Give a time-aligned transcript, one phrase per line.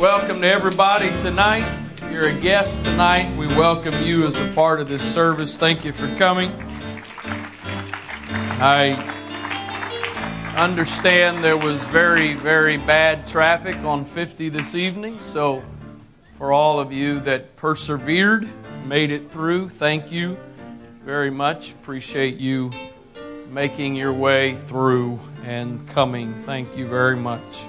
[0.00, 1.68] Welcome to everybody tonight.
[1.98, 5.58] If you're a guest tonight, we welcome you as a part of this service.
[5.58, 6.50] Thank you for coming.
[8.62, 8.94] I
[10.56, 15.62] understand there was very, very bad traffic on 50 this evening, so
[16.38, 18.48] for all of you that persevered,
[18.86, 20.38] made it through, thank you
[21.04, 21.72] very much.
[21.72, 22.70] Appreciate you
[23.50, 26.32] making your way through and coming.
[26.40, 27.66] Thank you very much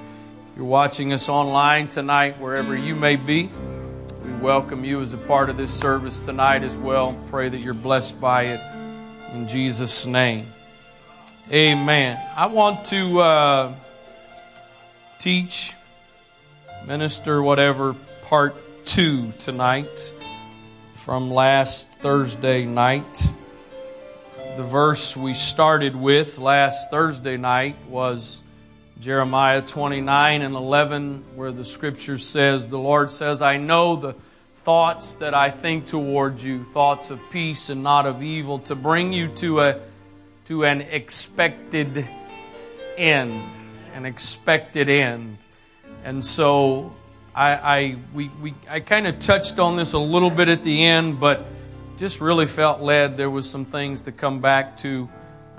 [0.62, 3.50] you're watching us online tonight, wherever you may be,
[4.24, 7.14] we welcome you as a part of this service tonight as well.
[7.30, 8.60] Pray that you're blessed by it
[9.34, 10.46] in Jesus' name.
[11.50, 12.16] Amen.
[12.36, 13.74] I want to uh,
[15.18, 15.74] teach,
[16.86, 18.54] minister, whatever, part
[18.86, 20.14] two tonight
[20.94, 23.28] from last Thursday night.
[24.56, 28.41] The verse we started with last Thursday night was
[29.02, 34.14] Jeremiah 29 and 11, where the scripture says, The Lord says, I know the
[34.54, 39.12] thoughts that I think toward you, thoughts of peace and not of evil, to bring
[39.12, 39.80] you to, a,
[40.44, 42.06] to an expected
[42.96, 43.42] end.
[43.92, 45.38] An expected end.
[46.04, 46.94] And so
[47.34, 50.84] I, I, we, we, I kind of touched on this a little bit at the
[50.84, 51.44] end, but
[51.96, 55.08] just really felt led there was some things to come back to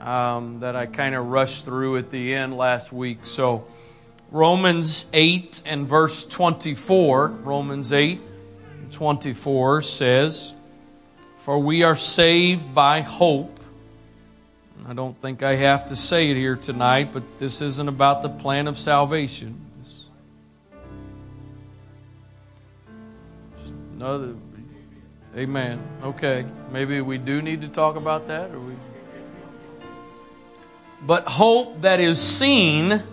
[0.04, 3.20] um, that I kind of rushed through at the end last week.
[3.24, 3.66] So,
[4.32, 8.20] Romans 8 and verse 24, Romans 8
[8.92, 10.54] 24 says,
[11.38, 13.60] For we are saved by hope.
[14.88, 18.30] I don't think I have to say it here tonight, but this isn't about the
[18.30, 19.62] plan of salvation.
[19.80, 20.06] It's
[23.96, 24.36] another,
[25.38, 25.82] amen.
[26.04, 28.74] Okay, maybe we do need to talk about that, or we.
[31.06, 33.04] But hope that is seen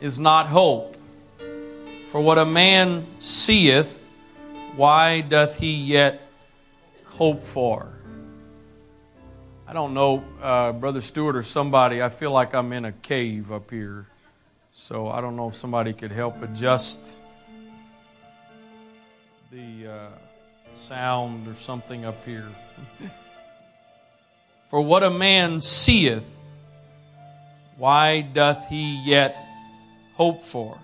[0.00, 0.96] is not hope.
[2.10, 4.08] For what a man seeth,
[4.76, 6.28] why doth he yet
[7.06, 7.92] hope for?
[9.66, 13.50] I don't know, uh, Brother Stewart or somebody, I feel like I'm in a cave
[13.50, 14.06] up here.
[14.70, 17.16] So I don't know if somebody could help adjust
[19.50, 20.08] the uh,
[20.76, 22.46] sound or something up here.
[24.70, 26.35] For what a man seeth,
[27.76, 29.36] why doth he yet
[30.14, 30.78] hope for?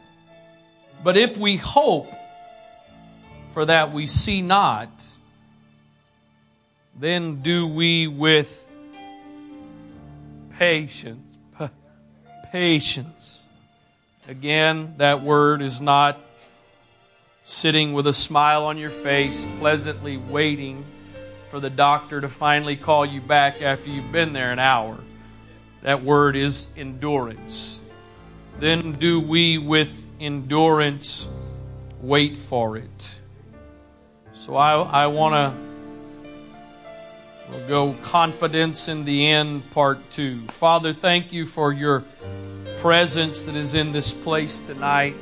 [1.03, 2.06] But if we hope
[3.53, 4.91] for that we see not,
[6.98, 8.66] then do we with
[10.58, 11.69] patience, p-
[12.52, 13.44] patience.
[14.28, 16.20] Again, that word is not
[17.42, 20.84] sitting with a smile on your face, pleasantly waiting
[21.50, 24.98] for the doctor to finally call you back after you've been there an hour.
[25.82, 27.82] That word is endurance.
[28.60, 31.28] Then do we with endurance
[32.00, 33.20] wait for it.
[34.32, 36.31] So I, I want to
[37.50, 40.43] we'll go confidence in the end, part two.
[40.48, 42.04] Father, thank you for your
[42.76, 45.16] presence that is in this place tonight.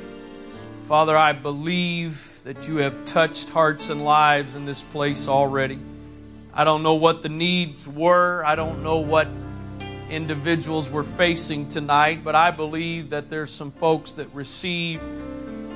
[0.83, 5.79] Father, I believe that you have touched hearts and lives in this place already.
[6.53, 8.43] I don't know what the needs were.
[8.45, 9.27] I don't know what
[10.11, 15.03] individuals we're facing tonight, but I believe that there's some folks that received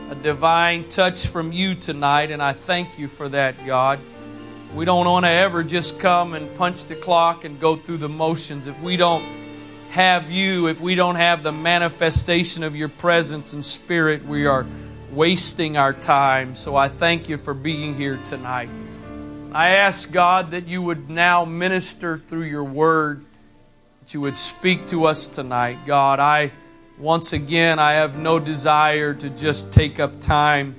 [0.10, 4.00] a divine touch from you tonight, and I thank you for that, God.
[4.76, 8.10] We don't want to ever just come and punch the clock and go through the
[8.10, 8.68] motions.
[8.68, 9.24] If we don't
[9.92, 14.66] have you, if we don't have the manifestation of your presence and spirit, we are
[15.14, 16.56] wasting our time.
[16.56, 18.70] So I thank you for being here tonight.
[19.54, 23.24] I ask God that you would now minister through your word
[24.06, 25.80] that you would speak to us tonight.
[25.88, 26.52] God, I
[27.00, 30.76] once again, I have no desire to just take up time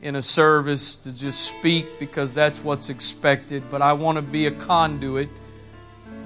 [0.00, 4.46] in a service to just speak because that's what's expected, but I want to be
[4.46, 5.30] a conduit,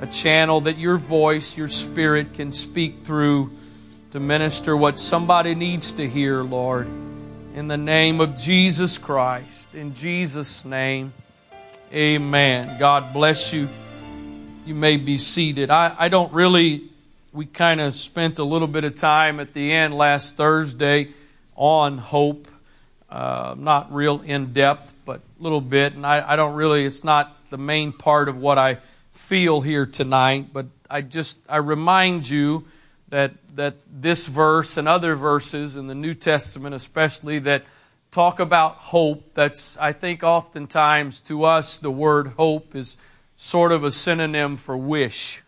[0.03, 3.51] a channel that your voice, your spirit can speak through
[4.10, 6.89] to minister what somebody needs to hear, Lord.
[7.54, 11.15] In the name of Jesus Christ, in Jesus' name,
[11.91, 12.77] amen.
[12.78, 13.66] God bless you
[14.68, 15.70] you may be seated.
[15.70, 16.82] I, I don't really,
[17.32, 21.09] we kind of spent a little bit of time at the end last Thursday
[21.56, 22.48] on hope.
[23.09, 25.94] Uh, not real in depth, but a little bit.
[25.94, 28.76] And I, I don't really, it's not the main part of what I
[29.12, 32.66] feel here tonight, but I just, I remind you
[33.09, 37.65] that, that this verse and other verses in the New Testament, especially, that
[38.10, 39.30] talk about hope.
[39.32, 42.98] That's, I think, oftentimes to us, the word hope is
[43.39, 45.43] sort of a synonym for wish.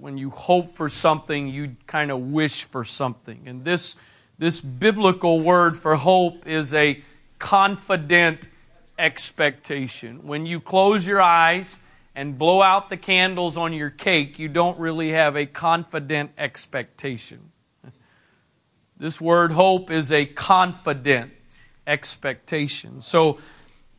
[0.00, 3.40] when you hope for something, you kind of wish for something.
[3.46, 3.96] And this,
[4.38, 7.02] this biblical word for hope is a
[7.40, 8.48] confident
[8.96, 10.24] expectation.
[10.24, 11.80] When you close your eyes
[12.14, 17.50] and blow out the candles on your cake, you don't really have a confident expectation.
[18.96, 21.32] This word hope is a confident
[21.88, 23.00] expectation.
[23.00, 23.38] So,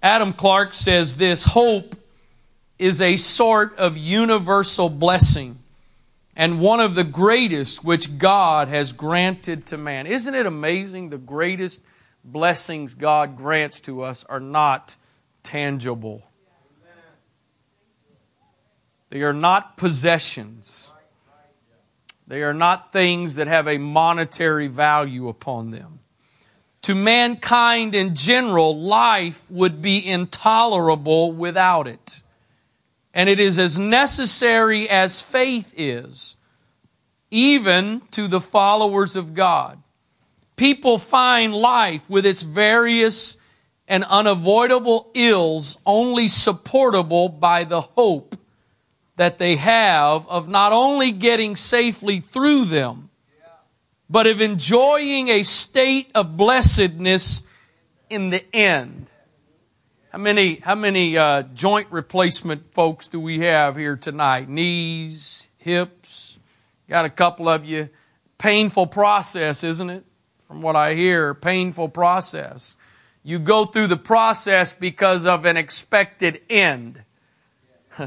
[0.01, 1.95] Adam Clarke says this hope
[2.77, 5.59] is a sort of universal blessing
[6.35, 10.07] and one of the greatest which God has granted to man.
[10.07, 11.09] Isn't it amazing?
[11.09, 11.81] The greatest
[12.23, 14.95] blessings God grants to us are not
[15.43, 16.23] tangible,
[19.09, 20.93] they are not possessions,
[22.25, 25.99] they are not things that have a monetary value upon them
[26.89, 32.24] to mankind in general, life would be intolerable without it.
[33.13, 36.36] And it is as necessary as faith is,
[37.30, 39.83] even to the followers of God.
[40.56, 43.38] People find life with its various
[43.88, 48.35] and unavoidable ills only supportable by the hope
[49.18, 53.08] that they have of not only getting safely through them,
[54.09, 57.44] but of enjoying a state of blessedness
[58.09, 59.11] in the end.
[60.11, 64.50] How many, how many uh, joint replacement folks do we have here tonight?
[64.50, 66.39] Knees, hips,
[66.89, 67.89] got a couple of you.
[68.39, 70.03] Painful process, isn't it?
[70.47, 72.75] From what I hear, painful process.
[73.21, 77.03] You go through the process because of an expected end.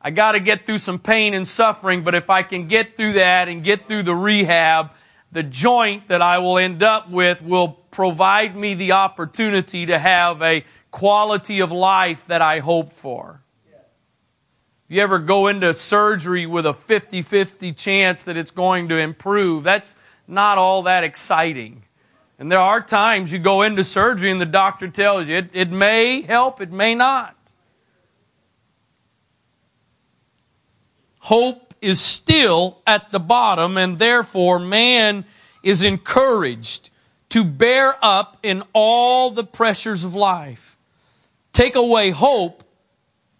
[0.00, 3.14] I got to get through some pain and suffering, but if I can get through
[3.14, 4.92] that and get through the rehab
[5.32, 10.42] the joint that I will end up with will provide me the opportunity to have
[10.42, 13.42] a quality of life that I hope for.
[13.72, 18.96] If You ever go into surgery with a 50 50 chance that it's going to
[18.98, 19.62] improve?
[19.62, 19.96] That's
[20.26, 21.84] not all that exciting.
[22.38, 25.70] And there are times you go into surgery and the doctor tells you it, it
[25.70, 27.36] may help, it may not.
[31.20, 35.24] Hope is still at the bottom, and therefore man
[35.62, 36.90] is encouraged
[37.30, 40.76] to bear up in all the pressures of life.
[41.52, 42.64] Take away hope,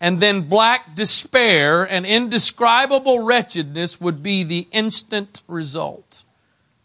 [0.00, 6.24] and then black despair and indescribable wretchedness would be the instant result.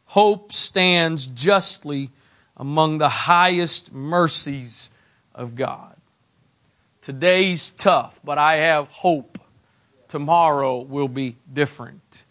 [0.07, 2.09] Hope stands justly
[2.57, 4.89] among the highest mercies
[5.33, 5.95] of God.
[7.01, 9.34] Today's tough, but I have hope
[10.15, 12.23] tomorrow will be different.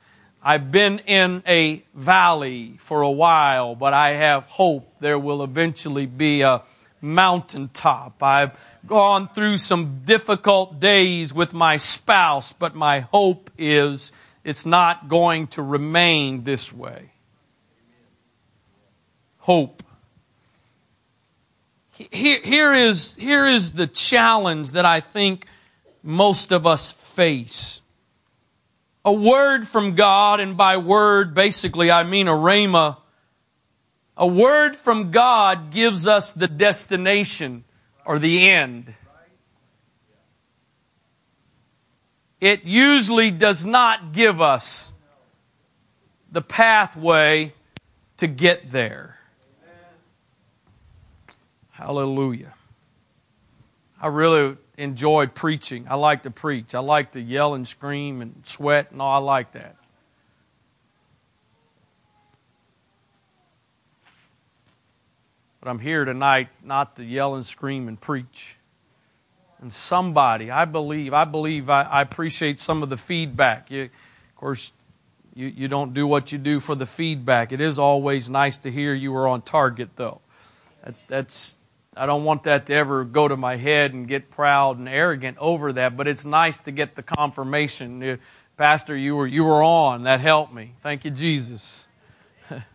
[0.42, 6.06] I've been in a valley for a while, but I have hope there will eventually
[6.06, 6.62] be a
[7.02, 8.22] mountaintop.
[8.22, 14.12] I've gone through some difficult days with my spouse, but my hope is
[14.44, 17.10] it's not going to remain this way.
[19.40, 19.82] Hope.
[21.92, 25.46] Here, here, is, here is the challenge that I think
[26.04, 27.80] most of us face.
[29.06, 32.98] A word from God, and by word, basically, I mean a rhema.
[34.16, 37.64] A word from God gives us the destination
[38.06, 38.94] or the end.
[42.40, 44.92] It usually does not give us
[46.30, 47.54] the pathway
[48.18, 49.16] to get there.
[51.70, 52.52] Hallelujah.
[54.00, 55.86] I really enjoy preaching.
[55.88, 56.74] I like to preach.
[56.74, 59.20] I like to yell and scream and sweat and all.
[59.20, 59.76] I like that.
[65.60, 68.56] But I'm here tonight not to yell and scream and preach.
[69.60, 73.70] And somebody, I believe, I believe I, I appreciate some of the feedback.
[73.70, 74.72] You, of course,
[75.34, 77.50] you, you don't do what you do for the feedback.
[77.50, 80.20] It is always nice to hear you were on target, though.
[80.82, 81.56] That's, that's,
[81.96, 85.36] I don't want that to ever go to my head and get proud and arrogant
[85.40, 88.18] over that, but it's nice to get the confirmation.
[88.56, 90.02] Pastor, you were, you were on.
[90.04, 90.72] That helped me.
[90.80, 91.86] Thank you, Jesus.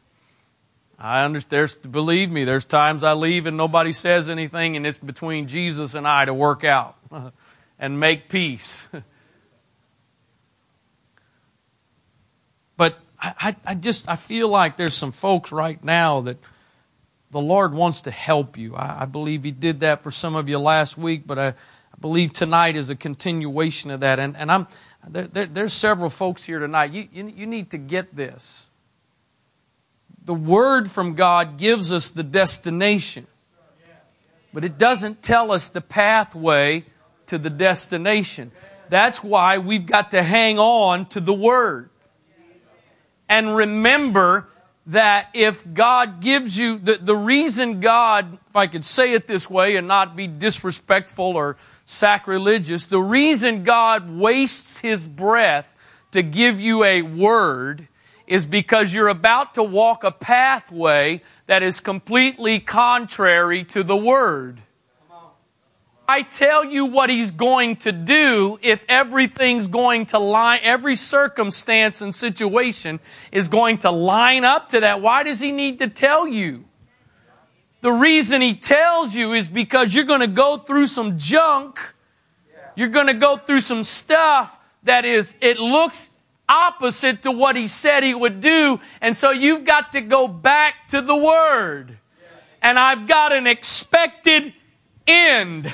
[1.00, 1.76] I understand.
[1.92, 6.08] Believe me, there's times I leave and nobody says anything, and it's between Jesus and
[6.08, 6.96] I to work out
[7.80, 8.88] and make peace.
[12.78, 16.38] but I, I, I just I feel like there's some folks right now that–
[17.32, 18.76] the Lord wants to help you.
[18.76, 21.56] I, I believe He did that for some of you last week, but I, I
[22.00, 24.20] believe tonight is a continuation of that.
[24.20, 24.68] And, and I'm,
[25.08, 26.92] there, there, there's several folks here tonight.
[26.92, 28.68] You, you, you need to get this.
[30.26, 33.28] The Word from God gives us the destination,
[34.54, 36.86] but it doesn't tell us the pathway
[37.28, 38.52] to the destination.
[38.90, 41.90] That's why we've got to hang on to the Word
[43.32, 44.50] and remember
[44.90, 49.48] that if God gives you the, the reason God, if I could say it this
[49.50, 55.76] way and not be disrespectful or sacrilegious, the reason God wastes his breath
[56.12, 57.88] to give you a word
[58.26, 64.60] is because you're about to walk a pathway that is completely contrary to the word.
[66.10, 72.02] I tell you what he's going to do if everything's going to line, every circumstance
[72.02, 73.00] and situation
[73.32, 75.02] is going to line up to that.
[75.02, 76.66] Why does he need to tell you?
[77.82, 81.78] The reason he tells you is because you're going to go through some junk.
[82.76, 86.10] You're going to go through some stuff that is, it looks
[86.50, 88.80] opposite to what he said he would do.
[89.00, 92.00] And so you've got to go back to the word.
[92.64, 94.56] And I've got an expected
[95.06, 95.72] end.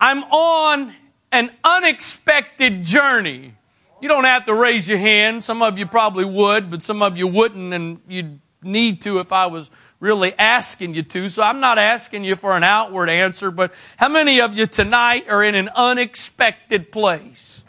[0.00, 0.94] I'm on
[1.32, 3.54] an unexpected journey.
[4.00, 5.42] You don't have to raise your hand.
[5.42, 9.32] Some of you probably would, but some of you wouldn't, and you'd need to if
[9.32, 11.28] I was really asking you to.
[11.28, 15.26] So I'm not asking you for an outward answer, but how many of you tonight
[15.28, 17.62] are in an unexpected place?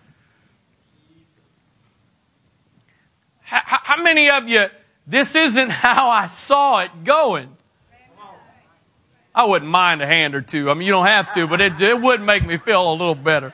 [3.42, 4.68] How, many of you,
[5.08, 7.58] this isn't how I saw it going?
[9.39, 10.69] I wouldn't mind a hand or two.
[10.69, 13.15] I mean, you don't have to, but it, it would make me feel a little
[13.15, 13.53] better.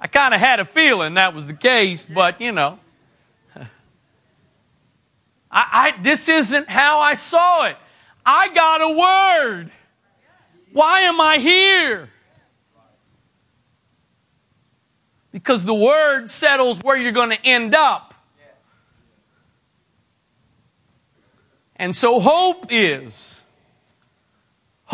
[0.00, 2.78] I kind of had a feeling that was the case, but you know.
[3.56, 3.68] I,
[5.52, 7.76] I, this isn't how I saw it.
[8.24, 9.70] I got a word.
[10.72, 12.08] Why am I here?
[15.30, 18.14] Because the word settles where you're going to end up.
[21.76, 23.42] And so hope is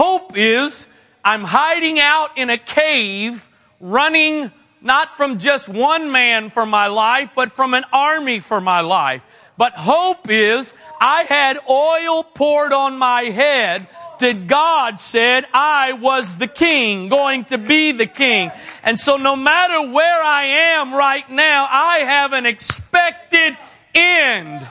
[0.02, 0.86] Hope is
[1.22, 3.46] I'm hiding out in a cave,
[3.80, 8.80] running not from just one man for my life, but from an army for my
[8.80, 9.26] life.
[9.58, 13.88] But hope is I had oil poured on my head
[14.20, 18.50] that God said I was the king, going to be the king.
[18.82, 23.54] And so no matter where I am right now, I have an expected
[23.94, 24.66] end.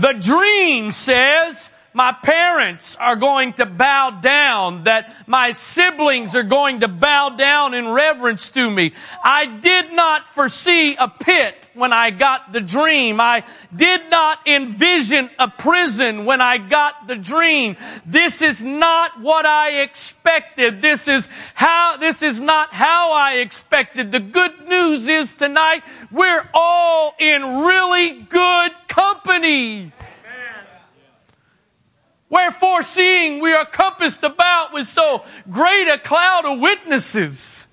[0.00, 6.80] The dream says my parents are going to bow down, that my siblings are going
[6.80, 8.92] to bow down in reverence to me.
[9.24, 13.18] I did not foresee a pit when I got the dream.
[13.18, 17.76] I did not envision a prison when I got the dream.
[18.04, 20.82] This is not what I expected.
[20.82, 24.12] This is how, this is not how I expected.
[24.12, 25.80] The good news is tonight
[26.12, 29.92] we're all in really good company.
[32.28, 37.68] Wherefore, seeing we are compassed about with so great a cloud of witnesses,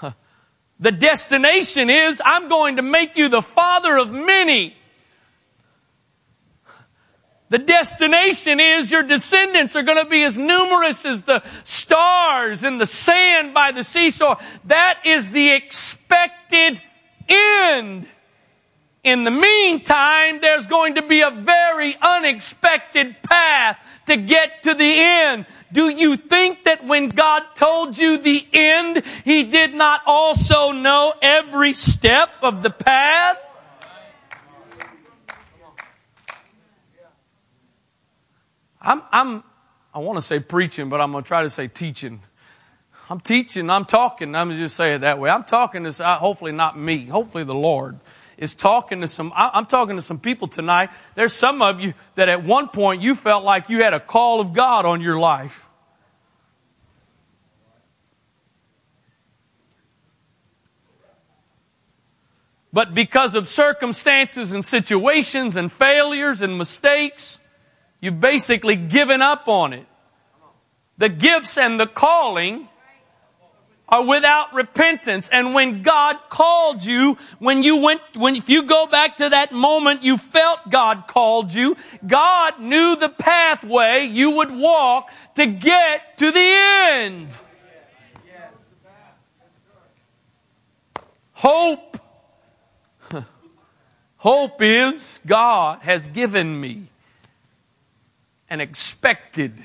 [0.78, 4.76] the destination is I'm going to make you the father of many.
[7.48, 12.78] The destination is your descendants are going to be as numerous as the stars in
[12.78, 14.36] the sand by the seashore.
[14.64, 16.80] That is the expected
[17.28, 18.08] end.
[19.06, 24.82] In the meantime, there's going to be a very unexpected path to get to the
[24.98, 25.46] end.
[25.70, 31.14] Do you think that when God told you the end, He did not also know
[31.22, 33.38] every step of the path?
[38.82, 39.44] I'm, I'm
[39.94, 42.22] I want to say preaching, but I'm going to try to say teaching.
[43.08, 44.34] I'm teaching, I'm talking.
[44.34, 45.30] I'm just say it that way.
[45.30, 48.00] I'm talking this, uh, hopefully not me, hopefully the Lord
[48.38, 50.90] is talking to some, I'm talking to some people tonight.
[51.14, 54.40] There's some of you that at one point you felt like you had a call
[54.40, 55.68] of God on your life.
[62.72, 67.40] But because of circumstances and situations and failures and mistakes,
[68.00, 69.86] you've basically given up on it.
[70.98, 72.68] The gifts and the calling
[73.88, 75.28] are without repentance.
[75.28, 79.52] And when God called you, when you went, when, if you go back to that
[79.52, 81.76] moment you felt God called you,
[82.06, 87.36] God knew the pathway you would walk to get to the end.
[91.34, 91.98] Hope.
[94.16, 96.88] Hope is God has given me
[98.48, 99.62] an expected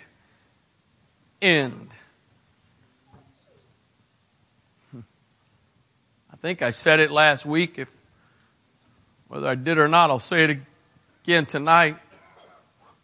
[1.42, 1.88] end.
[6.42, 7.78] think I said it last week.
[7.78, 7.96] If
[9.28, 10.60] whether I did or not, I'll say it
[11.28, 11.98] again tonight.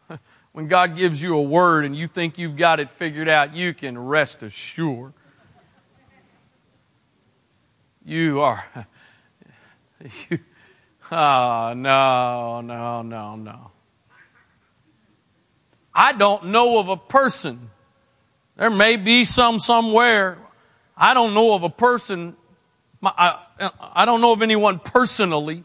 [0.54, 3.76] when God gives you a word and you think you've got it figured out, you
[3.76, 5.14] can rest assured.
[8.04, 8.88] You are.
[10.30, 10.40] you,
[11.12, 13.72] oh, ah, no, no, no, no.
[15.94, 17.70] I don't know of a person.
[18.56, 20.40] There may be some somewhere.
[20.96, 22.36] I don't know of a person
[23.02, 25.64] my, I, I don't know of anyone personally.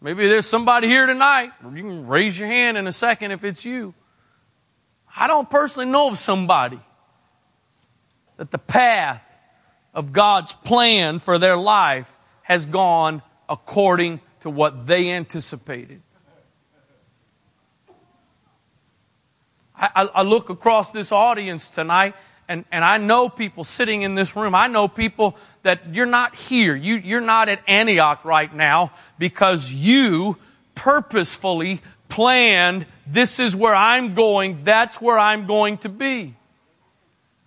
[0.00, 1.50] Maybe there's somebody here tonight.
[1.62, 3.94] You can raise your hand in a second if it's you.
[5.16, 6.80] I don't personally know of somebody
[8.36, 9.22] that the path
[9.94, 16.02] of God's plan for their life has gone according to what they anticipated.
[19.78, 22.14] I, I, look across this audience tonight
[22.48, 24.54] and, and I know people sitting in this room.
[24.54, 26.76] I know people that you're not here.
[26.76, 30.36] You, you're not at Antioch right now because you
[30.74, 36.34] purposefully planned this is where I'm going, that's where I'm going to be.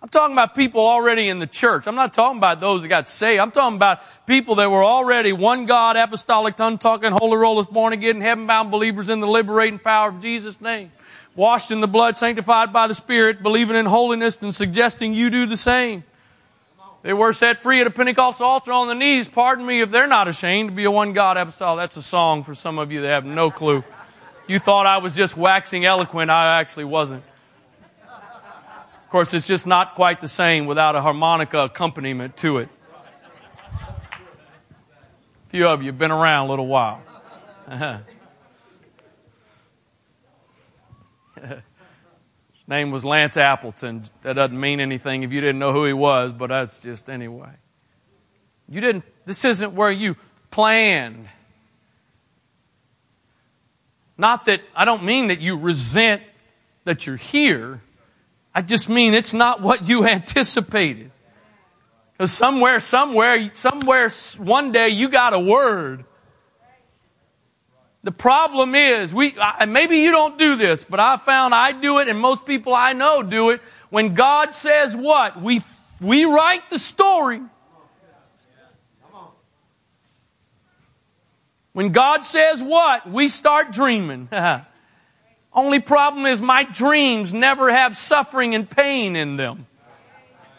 [0.02, 1.86] I'm talking about people already in the church.
[1.86, 3.38] I'm not talking about those that got saved.
[3.38, 7.92] I'm talking about people that were already one God, apostolic, tongue talking, holy rollers, born
[7.92, 10.90] again, heaven bound believers in the liberating power of Jesus' name
[11.34, 15.46] washed in the blood, sanctified by the Spirit, believing in holiness, and suggesting you do
[15.46, 16.04] the same.
[17.02, 19.26] They were set free at a Pentecost altar on the knees.
[19.26, 21.76] Pardon me if they're not ashamed to be a one God apostle.
[21.76, 23.82] That's a song for some of you that have no clue.
[24.46, 26.30] You thought I was just waxing eloquent.
[26.30, 27.22] I actually wasn't.
[28.06, 32.68] Of course, it's just not quite the same without a harmonica accompaniment to it.
[35.46, 37.02] A few of you have been around a little while.
[37.66, 37.98] Uh-huh.
[41.48, 41.58] His
[42.68, 44.04] name was Lance Appleton.
[44.22, 47.50] That doesn't mean anything if you didn't know who he was, but that's just anyway.
[48.68, 50.16] You didn't, this isn't where you
[50.50, 51.28] planned.
[54.16, 56.22] Not that, I don't mean that you resent
[56.84, 57.80] that you're here.
[58.54, 61.10] I just mean it's not what you anticipated.
[62.12, 66.04] Because somewhere, somewhere, somewhere, one day you got a word
[68.02, 71.98] the problem is, we, I, maybe you don't do this, but I found I do
[71.98, 73.60] it and most people I know do it.
[73.90, 75.40] When God says what?
[75.40, 75.60] We,
[76.00, 77.42] we write the story.
[81.72, 83.08] When God says what?
[83.08, 84.28] We start dreaming.
[85.52, 89.66] Only problem is my dreams never have suffering and pain in them.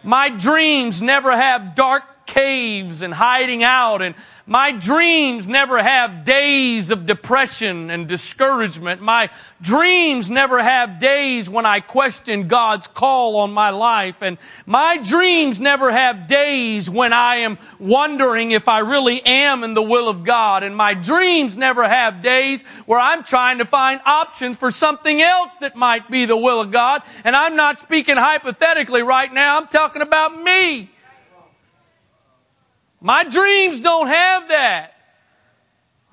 [0.04, 2.04] My dreams never have dark
[2.42, 4.02] caves and hiding out.
[4.02, 4.16] And
[4.48, 9.00] my dreams never have days of depression and discouragement.
[9.02, 9.30] My
[9.62, 14.24] dreams never have days when I question God's call on my life.
[14.24, 19.74] And my dreams never have days when I am wondering if I really am in
[19.76, 20.64] the will of God.
[20.64, 25.58] And my dreams never have days where I'm trying to find options for something else
[25.58, 27.04] that might be the will of God.
[27.24, 29.58] And I'm not speaking hypothetically right now.
[29.58, 30.91] I'm talking about me.
[33.02, 34.94] My dreams don't have that.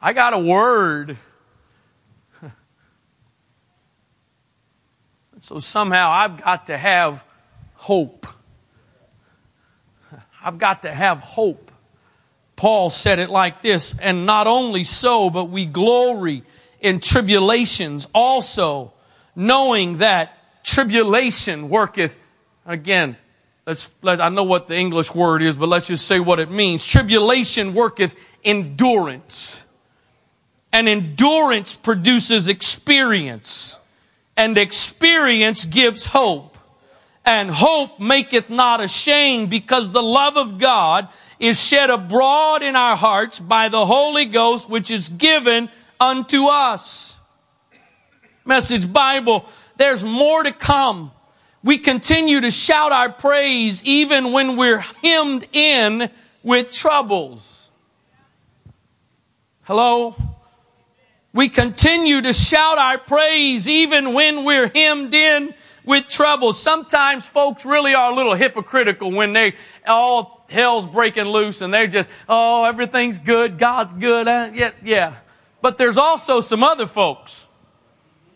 [0.01, 1.19] I got a word.
[5.43, 7.27] so somehow I've got to have
[7.75, 8.27] hope.
[10.43, 11.71] I've got to have hope.
[12.57, 16.43] Paul said it like this, and not only so, but we glory
[16.81, 18.95] in tribulations also,
[19.37, 22.19] knowing that tribulation worketh,
[22.65, 23.17] again,
[23.69, 26.51] let's let, I know what the English word is, but let's just say what it
[26.51, 26.85] means.
[26.85, 29.63] Tribulation worketh endurance.
[30.73, 33.79] And endurance produces experience.
[34.39, 36.57] And experience gives hope.
[37.27, 42.97] And hope maketh not ashamed because the love of God is shed abroad in our
[42.97, 45.69] hearts by the Holy Ghost which is given
[46.01, 47.19] unto us.
[48.47, 49.45] Message Bible,
[49.77, 51.11] there's more to come.
[51.69, 56.09] We continue to shout our praise even when we're hemmed in
[56.43, 57.69] with troubles.
[59.65, 60.17] Hello?
[61.35, 65.53] We continue to shout our praise even when we're hemmed in
[65.85, 66.59] with troubles.
[66.59, 69.53] Sometimes folks really are a little hypocritical when they
[69.87, 74.27] all hell's breaking loose and they're just, oh, everything's good, God's good.
[74.27, 75.17] Uh, yeah, yeah.
[75.61, 77.47] But there's also some other folks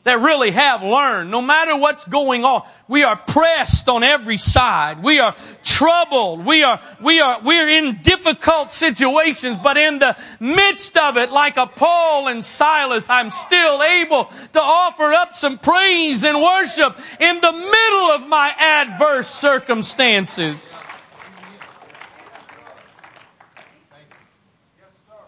[0.05, 5.01] that really have learned no matter what's going on we are pressed on every side
[5.03, 10.97] we are troubled we are we are we're in difficult situations but in the midst
[10.97, 16.25] of it like a paul and silas i'm still able to offer up some praise
[16.25, 20.85] and worship in the middle of my adverse circumstances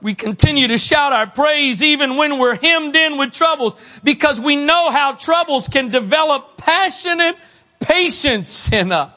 [0.04, 4.54] We continue to shout our praise even when we're hemmed in with troubles because we
[4.54, 7.36] know how troubles can develop passionate
[7.80, 9.12] patience in us.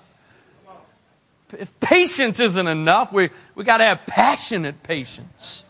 [1.51, 5.65] If patience isn't enough, we, we got to have passionate patience.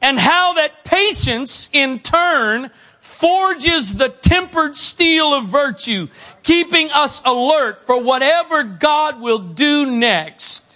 [0.00, 6.06] And how that patience in turn forges the tempered steel of virtue,
[6.44, 10.73] keeping us alert for whatever God will do next.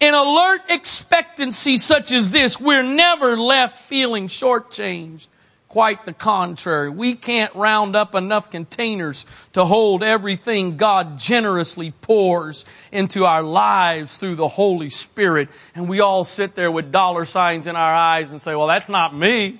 [0.00, 5.28] In alert expectancy such as this, we're never left feeling shortchanged.
[5.68, 6.88] Quite the contrary.
[6.88, 14.16] We can't round up enough containers to hold everything God generously pours into our lives
[14.16, 15.48] through the Holy Spirit.
[15.74, 18.88] And we all sit there with dollar signs in our eyes and say, well, that's
[18.88, 19.58] not me.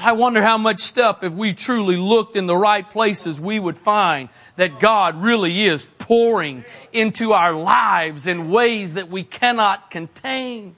[0.00, 3.58] But I wonder how much stuff, if we truly looked in the right places, we
[3.58, 9.90] would find that God really is pouring into our lives in ways that we cannot
[9.90, 10.76] contain.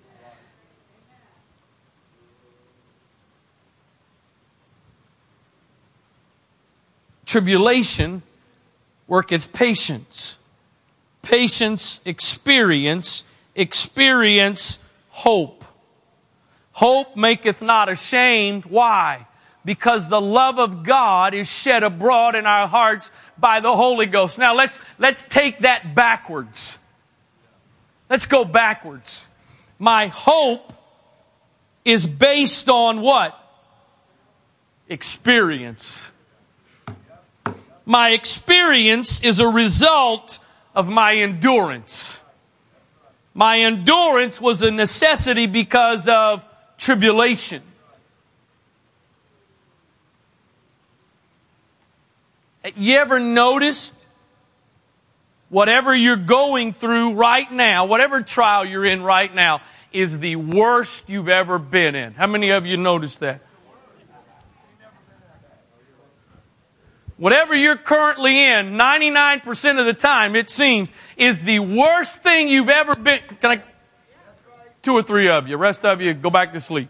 [7.26, 8.22] Tribulation
[9.06, 10.38] worketh patience.
[11.22, 14.78] Patience, experience, experience,
[15.10, 15.59] hope.
[16.80, 18.64] Hope maketh not ashamed.
[18.64, 19.26] Why?
[19.66, 24.38] Because the love of God is shed abroad in our hearts by the Holy Ghost.
[24.38, 26.78] Now let's, let's take that backwards.
[28.08, 29.26] Let's go backwards.
[29.78, 30.72] My hope
[31.84, 33.38] is based on what?
[34.88, 36.10] Experience.
[37.84, 40.38] My experience is a result
[40.74, 42.20] of my endurance.
[43.34, 46.46] My endurance was a necessity because of
[46.80, 47.62] tribulation.
[52.76, 54.06] You ever noticed
[55.48, 59.60] whatever you're going through right now, whatever trial you're in right now,
[59.92, 62.14] is the worst you've ever been in?
[62.14, 63.40] How many of you noticed that?
[67.16, 72.70] Whatever you're currently in, 99% of the time, it seems, is the worst thing you've
[72.70, 73.20] ever been.
[73.42, 73.62] Can I
[74.82, 75.56] Two or three of you.
[75.58, 76.88] Rest of you, go back to sleep.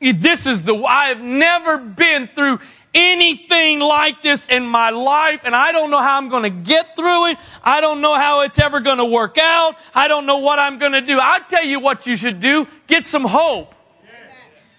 [0.00, 2.58] This is the, I have never been through
[2.94, 6.96] anything like this in my life, and I don't know how I'm going to get
[6.96, 7.38] through it.
[7.62, 9.76] I don't know how it's ever going to work out.
[9.94, 11.18] I don't know what I'm going to do.
[11.20, 13.74] I'll tell you what you should do get some hope.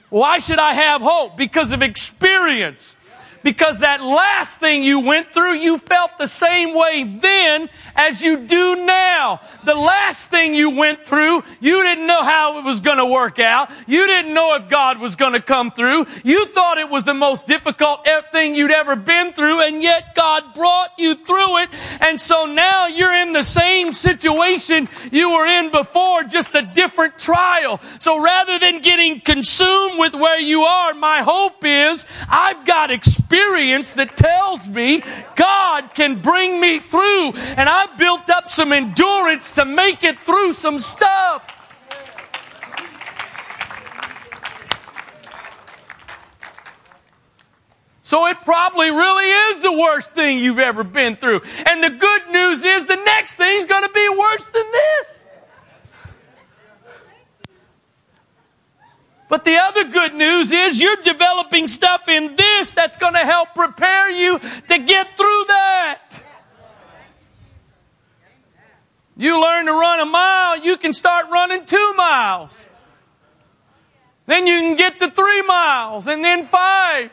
[0.10, 1.38] Why should I have hope?
[1.38, 2.96] Because of experience
[3.44, 8.38] because that last thing you went through, you felt the same way then as you
[8.40, 9.42] do now.
[9.66, 13.38] The last thing you went through, you didn't know how it was going to work
[13.40, 13.70] out.
[13.86, 16.06] You didn't know if God was going to come through.
[16.24, 20.54] You thought it was the most difficult thing you'd ever been through, and yet God
[20.56, 21.70] brought you through it.
[22.02, 27.18] And so now you're in the same situation you were in before, just a different
[27.18, 27.82] trial.
[28.00, 33.23] So rather than getting consumed with where you are, my hope is I've got experience
[33.34, 35.02] experience that tells me
[35.36, 37.30] God can bring me through.
[37.34, 41.48] And I built up some endurance to make it through some stuff.
[48.04, 51.42] So it probably really is the worst thing you've ever been through.
[51.66, 54.64] And the good news is the next thing's going to be worse than
[55.00, 55.23] this.
[59.34, 63.56] But the other good news is you're developing stuff in this that's going to help
[63.56, 66.24] prepare you to get through that.
[69.18, 72.68] You learn to run a mile, you can start running two miles.
[74.28, 77.12] Then you can get to three miles and then five.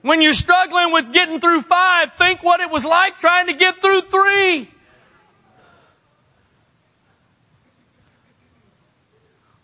[0.00, 3.82] When you're struggling with getting through five, think what it was like trying to get
[3.82, 4.70] through three.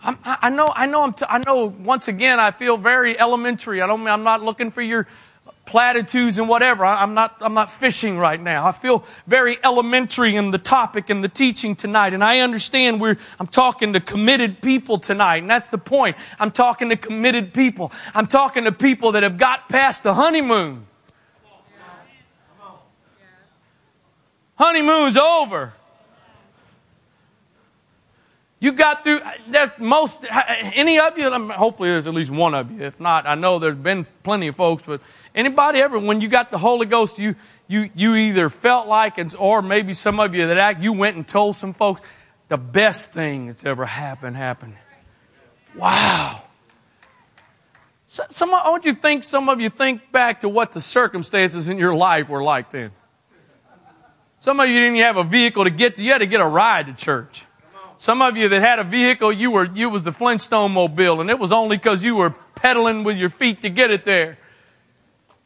[0.05, 1.65] I'm, i know, I know, I'm t- i know.
[1.67, 3.81] Once again, I feel very elementary.
[3.81, 4.07] I don't.
[4.07, 5.07] I'm not looking for your
[5.65, 6.85] platitudes and whatever.
[6.85, 7.37] I, am not.
[7.41, 8.67] I'm not fishing right now.
[8.67, 12.15] I feel very elementary in the topic and the teaching tonight.
[12.15, 13.17] And I understand we're.
[13.39, 16.17] I'm talking to committed people tonight, and that's the point.
[16.41, 17.93] I'm talking to committed people.
[18.13, 20.87] I'm talking to people that have got past the honeymoon.
[24.57, 25.73] Honeymoon's over.
[28.63, 32.31] You got through, uh, there's most, uh, any of you, um, hopefully there's at least
[32.31, 32.83] one of you.
[32.87, 35.01] If not, I know there's been plenty of folks, but
[35.35, 37.35] anybody ever, when you got the Holy Ghost, you,
[37.67, 41.27] you, you either felt like, or maybe some of you that act, you went and
[41.27, 42.03] told some folks,
[42.47, 44.77] the best thing that's ever happened, happened.
[45.75, 46.45] Wow.
[48.07, 51.97] some, Don't you think, some of you think back to what the circumstances in your
[51.97, 52.93] life were like then.
[54.39, 56.47] Some of you didn't have a vehicle to get to, you had to get a
[56.47, 57.45] ride to church.
[57.97, 61.31] Some of you that had a vehicle, you were, you was the Flintstone mobile and
[61.31, 64.39] it was only because you were pedaling with your feet to get it there.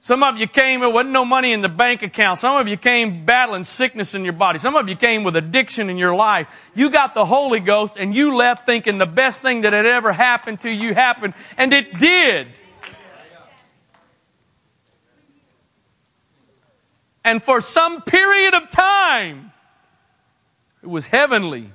[0.01, 2.39] Some of you came, there wasn't no money in the bank account.
[2.39, 4.61] Some of you came battling sickness in your body.
[4.61, 6.71] Some of you came with addiction in your life.
[6.77, 10.13] You got the Holy Ghost and you left thinking the best thing that had ever
[10.13, 12.47] happened to you happened, and it did.
[17.25, 19.51] And for some period of time,
[20.85, 21.73] it was heavenly.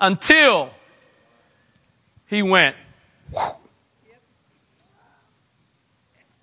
[0.00, 0.70] until
[2.26, 2.74] he went.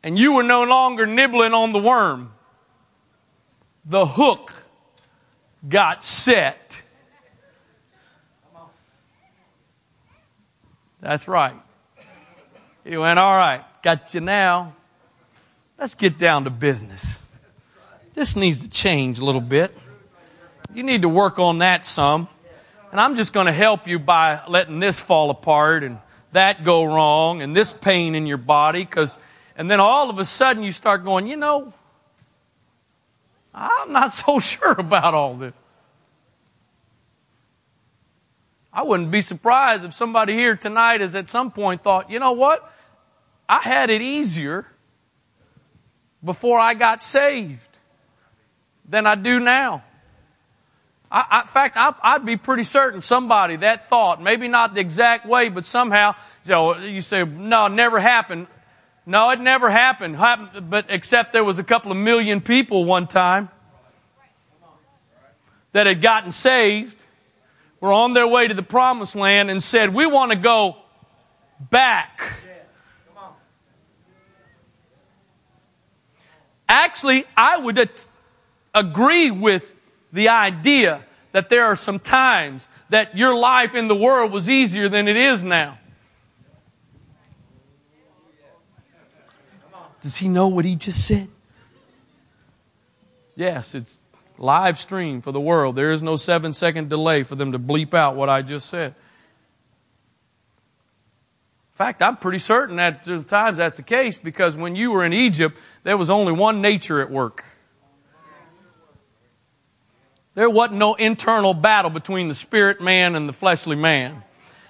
[0.03, 2.31] And you were no longer nibbling on the worm.
[3.85, 4.53] The hook
[5.67, 6.81] got set.
[11.01, 11.55] That's right.
[12.83, 14.75] He went, All right, got you now.
[15.77, 17.23] Let's get down to business.
[18.13, 19.77] This needs to change a little bit.
[20.73, 22.27] You need to work on that some.
[22.91, 25.99] And I'm just going to help you by letting this fall apart and
[26.31, 29.17] that go wrong and this pain in your body because
[29.57, 31.73] and then all of a sudden you start going, you know,
[33.53, 35.53] I'm not so sure about all this.
[38.71, 42.33] I wouldn't be surprised if somebody here tonight has at some point thought, you know
[42.33, 42.71] what?
[43.49, 44.67] I had it easier
[46.23, 47.69] before I got saved
[48.87, 49.83] than I do now.
[51.09, 55.25] I, in fact, I, would be pretty certain somebody that thought, maybe not the exact
[55.25, 56.15] way, but somehow,
[56.45, 58.47] you, know, you say, no, it never happened.
[59.05, 60.17] No, it never happened.
[60.17, 60.69] happened.
[60.69, 63.49] But except there was a couple of million people one time
[65.71, 67.05] that had gotten saved,
[67.79, 70.75] were on their way to the promised land, and said, we want to go
[71.69, 72.21] back.
[76.67, 78.07] Actually, I would at-
[78.73, 79.63] agree with
[80.11, 84.89] the idea that there are some times that your life in the world was easier
[84.89, 85.77] than it is now.
[90.01, 91.27] Does he know what he just said?
[93.35, 93.99] Yes, it's
[94.37, 95.75] live stream for the world.
[95.75, 98.95] There is no seven second delay for them to bleep out what I just said.
[101.71, 105.13] In fact, I'm pretty certain that times that's the case because when you were in
[105.13, 107.43] Egypt, there was only one nature at work.
[110.37, 114.21] There wasn't no internal battle between the spirit man and the fleshly man.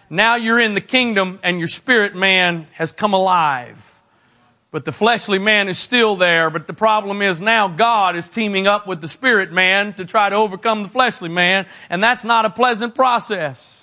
[0.09, 4.01] Now you're in the kingdom and your spirit man has come alive.
[4.71, 6.49] But the fleshly man is still there.
[6.49, 10.29] But the problem is now God is teaming up with the spirit man to try
[10.29, 11.65] to overcome the fleshly man.
[11.89, 13.76] And that's not a pleasant process.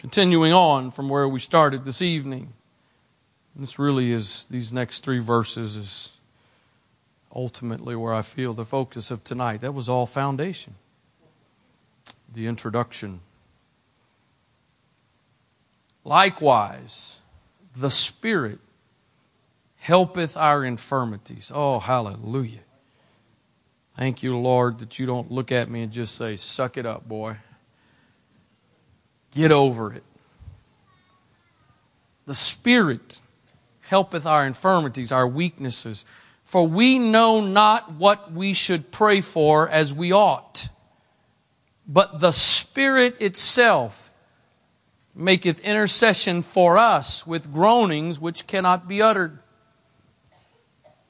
[0.00, 2.54] Continuing on from where we started this evening,
[3.54, 6.12] this really is these next three verses is
[7.34, 9.60] ultimately where I feel the focus of tonight.
[9.60, 10.76] That was all foundation,
[12.32, 13.20] the introduction.
[16.02, 17.18] Likewise,
[17.76, 18.60] the Spirit
[19.76, 21.52] helpeth our infirmities.
[21.54, 22.60] Oh, hallelujah.
[23.98, 27.06] Thank you, Lord, that you don't look at me and just say, Suck it up,
[27.06, 27.36] boy.
[29.32, 30.02] Get over it.
[32.26, 33.20] The Spirit
[33.82, 36.04] helpeth our infirmities, our weaknesses.
[36.44, 40.68] For we know not what we should pray for as we ought,
[41.86, 44.12] but the Spirit itself
[45.14, 49.38] maketh intercession for us with groanings which cannot be uttered.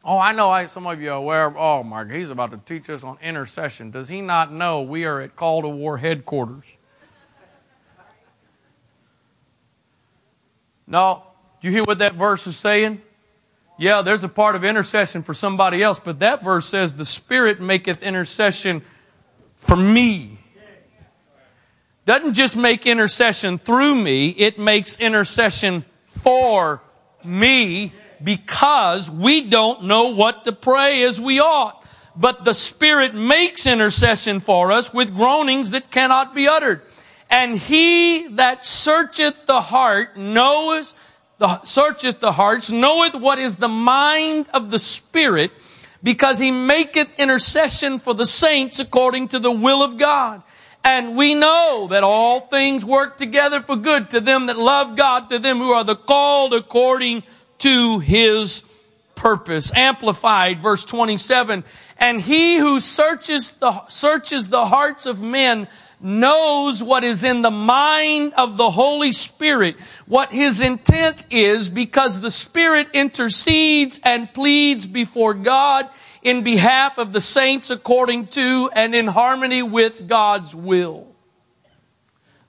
[0.03, 2.57] Oh, I know I, some of you are aware of, oh, Mark, he's about to
[2.59, 3.91] teach us on intercession.
[3.91, 6.65] Does he not know we are at Call to War headquarters?
[10.91, 11.23] No.
[11.63, 13.01] Do you hear what that verse is saying?
[13.79, 17.61] Yeah, there's a part of intercession for somebody else, but that verse says, The Spirit
[17.61, 18.83] maketh intercession
[19.57, 20.39] for me.
[22.05, 26.83] Doesn't just make intercession through me, it makes intercession for
[27.25, 31.77] me because we don't know what to pray as we ought.
[32.17, 36.83] But the Spirit makes intercession for us with groanings that cannot be uttered.
[37.31, 40.93] And he that searcheth the heart knoweth,
[41.39, 45.53] the, searcheth the hearts, knoweth what is the mind of the Spirit,
[46.03, 50.43] because he maketh intercession for the saints according to the will of God.
[50.83, 55.29] And we know that all things work together for good to them that love God,
[55.29, 57.23] to them who are the called according
[57.59, 58.65] to his
[59.15, 59.71] purpose.
[59.75, 61.65] Amplified, verse 27.
[61.99, 65.69] And he who searches the, searches the hearts of men
[66.03, 72.21] knows what is in the mind of the Holy Spirit, what his intent is, because
[72.21, 75.89] the Spirit intercedes and pleads before God
[76.23, 81.07] in behalf of the saints according to and in harmony with God's will.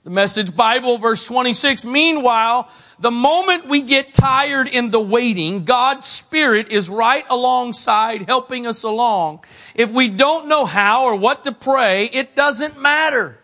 [0.04, 1.84] The message Bible, verse 26.
[1.84, 8.66] Meanwhile, the moment we get tired in the waiting, God's Spirit is right alongside helping
[8.66, 9.44] us along.
[9.76, 13.38] If we don't know how or what to pray, it doesn't matter.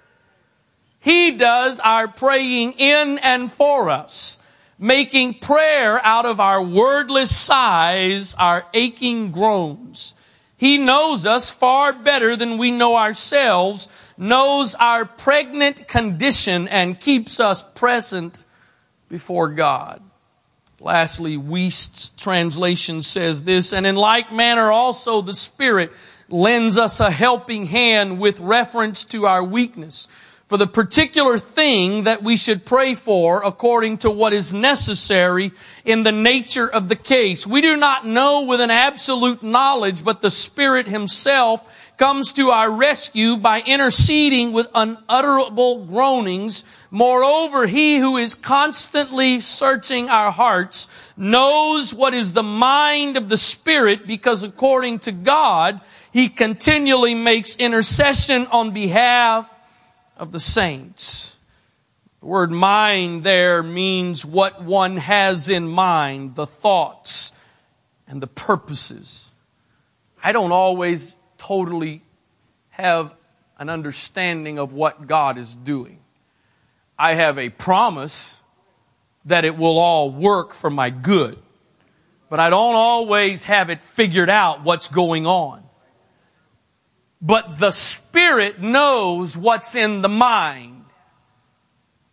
[1.08, 4.38] He does our praying in and for us,
[4.78, 10.12] making prayer out of our wordless sighs, our aching groans.
[10.58, 17.40] He knows us far better than we know ourselves, knows our pregnant condition and keeps
[17.40, 18.44] us present
[19.08, 20.02] before God.
[20.78, 25.90] Lastly, Wuest's translation says this, and in like manner also the Spirit
[26.28, 30.06] lends us a helping hand with reference to our weakness
[30.48, 35.52] for the particular thing that we should pray for according to what is necessary
[35.84, 37.46] in the nature of the case.
[37.46, 42.70] We do not know with an absolute knowledge, but the Spirit Himself comes to our
[42.70, 46.64] rescue by interceding with unutterable groanings.
[46.90, 53.36] Moreover, He who is constantly searching our hearts knows what is the mind of the
[53.36, 55.78] Spirit because according to God,
[56.10, 59.54] He continually makes intercession on behalf
[60.18, 61.36] of the saints.
[62.20, 67.32] The word mind there means what one has in mind, the thoughts
[68.08, 69.30] and the purposes.
[70.22, 72.02] I don't always totally
[72.70, 73.14] have
[73.58, 76.00] an understanding of what God is doing.
[76.98, 78.40] I have a promise
[79.26, 81.38] that it will all work for my good,
[82.28, 85.62] but I don't always have it figured out what's going on
[87.20, 90.84] but the spirit knows what's in the mind.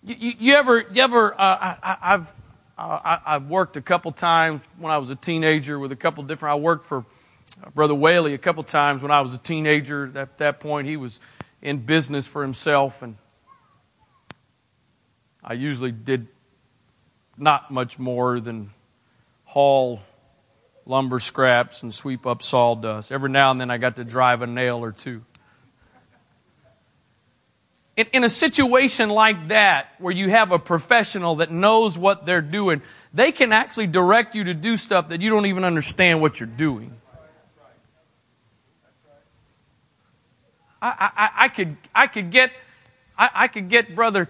[0.04, 1.34] You, you, you ever, you ever?
[1.34, 2.36] Uh, I, have
[2.78, 6.24] I, have uh, worked a couple times when I was a teenager with a couple
[6.24, 6.54] different.
[6.54, 7.06] I worked for
[7.64, 10.12] uh, Brother Whaley a couple times when I was a teenager.
[10.16, 11.20] At that point, he was
[11.62, 13.16] in business for himself, and
[15.44, 16.28] I usually did
[17.38, 18.72] not much more than
[19.46, 20.02] haul
[20.86, 23.12] lumber scraps and sweep up sawdust.
[23.12, 25.24] Every now and then I got to drive a nail or two.
[27.96, 32.42] In, in a situation like that, where you have a professional that knows what they're
[32.42, 32.82] doing,
[33.14, 36.48] they can actually direct you to do stuff that you don't even understand what you're
[36.48, 36.94] doing.
[40.82, 42.52] I, I, I could, I could get,
[43.18, 44.30] I, I could get brother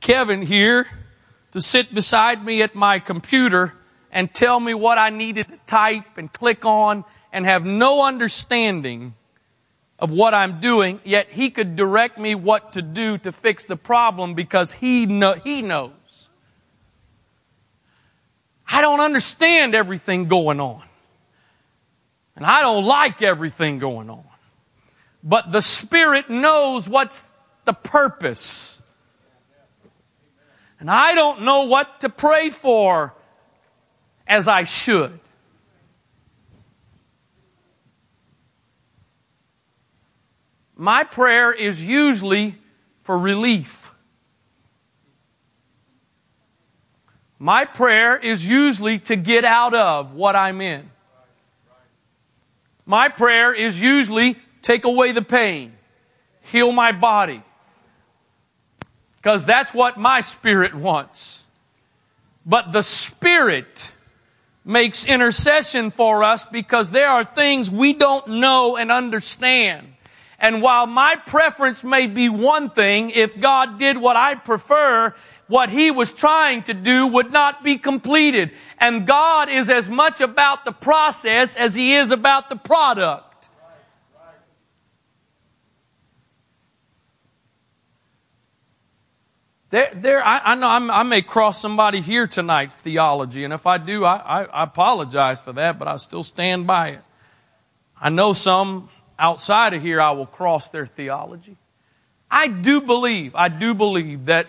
[0.00, 0.86] Kevin here
[1.52, 3.72] to sit beside me at my computer
[4.12, 9.14] and tell me what I needed to type and click on and have no understanding
[9.98, 13.76] of what I'm doing, yet he could direct me what to do to fix the
[13.76, 15.92] problem because he, know, he knows.
[18.66, 20.82] I don't understand everything going on.
[22.34, 24.24] And I don't like everything going on.
[25.22, 27.28] But the Spirit knows what's
[27.66, 28.80] the purpose.
[30.78, 33.12] And I don't know what to pray for
[34.30, 35.18] as I should.
[40.76, 42.54] My prayer is usually
[43.02, 43.92] for relief.
[47.40, 50.88] My prayer is usually to get out of what I'm in.
[52.86, 55.72] My prayer is usually take away the pain,
[56.40, 57.42] heal my body.
[59.16, 61.44] Because that's what my spirit wants.
[62.46, 63.92] But the spirit
[64.70, 69.86] makes intercession for us because there are things we don't know and understand.
[70.38, 75.14] And while my preference may be one thing, if God did what I prefer,
[75.48, 78.52] what he was trying to do would not be completed.
[78.78, 83.29] And God is as much about the process as he is about the product.
[89.70, 93.66] There, there I, I know I'm, i may cross somebody here tonight's theology, and if
[93.68, 97.00] I do, I, I, I apologize for that, but I still stand by it.
[98.00, 101.56] I know some outside of here I will cross their theology.
[102.28, 104.48] I do believe, I do believe that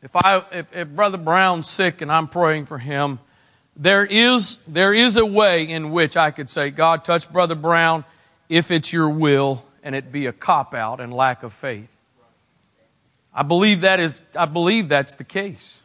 [0.00, 3.18] if I if, if, Brother Brown's sick and I'm praying for him,
[3.76, 8.04] there is there is a way in which I could say, God, touch Brother Brown
[8.48, 11.97] if it's your will and it be a cop out and lack of faith.
[13.38, 15.80] I believe that is, I believe that's the case.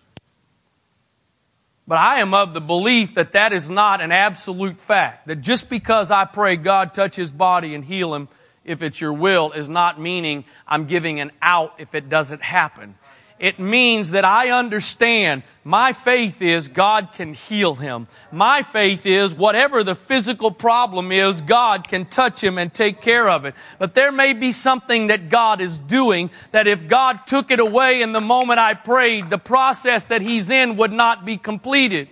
[1.88, 5.28] But I am of the belief that that is not an absolute fact.
[5.28, 8.28] That just because I pray God touch his body and heal him,
[8.66, 12.96] if it's your will, is not meaning I'm giving an out if it doesn't happen.
[13.44, 18.08] It means that I understand my faith is God can heal him.
[18.32, 23.28] My faith is whatever the physical problem is, God can touch him and take care
[23.30, 23.56] of it.
[23.80, 28.02] But there may be something that God is doing that if God took it away
[28.02, 32.08] in the moment I prayed, the process that he's in would not be completed.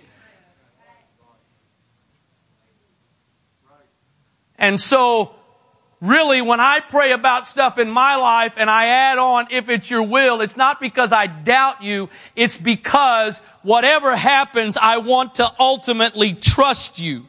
[4.58, 5.34] And so
[6.02, 9.88] really, when I pray about stuff in my life and I add on, if it's
[9.90, 12.10] your will, it's not because I doubt you.
[12.36, 17.26] It's because whatever happens, I want to ultimately trust you.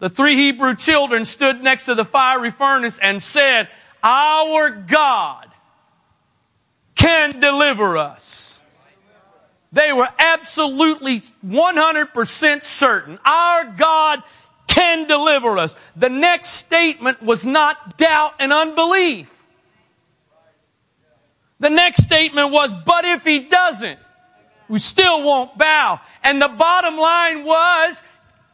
[0.00, 3.68] The three Hebrew children stood next to the fiery furnace and said,
[4.04, 5.46] Our God
[6.94, 8.60] can deliver us.
[9.72, 13.18] They were absolutely 100% certain.
[13.24, 14.22] Our God
[14.78, 15.74] can deliver us.
[15.96, 19.42] The next statement was not doubt and unbelief.
[21.58, 23.98] The next statement was, but if he doesn't,
[24.68, 26.00] we still won't bow.
[26.22, 28.04] And the bottom line was,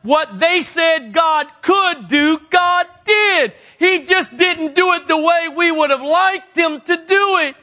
[0.01, 3.53] what they said God could do, God did.
[3.79, 7.55] He just didn't do it the way we would have liked him to do it.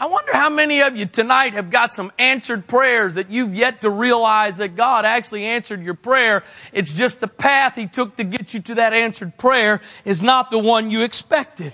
[0.00, 3.80] I wonder how many of you tonight have got some answered prayers that you've yet
[3.80, 6.44] to realize that God actually answered your prayer.
[6.72, 10.52] It's just the path He took to get you to that answered prayer is not
[10.52, 11.72] the one you expected.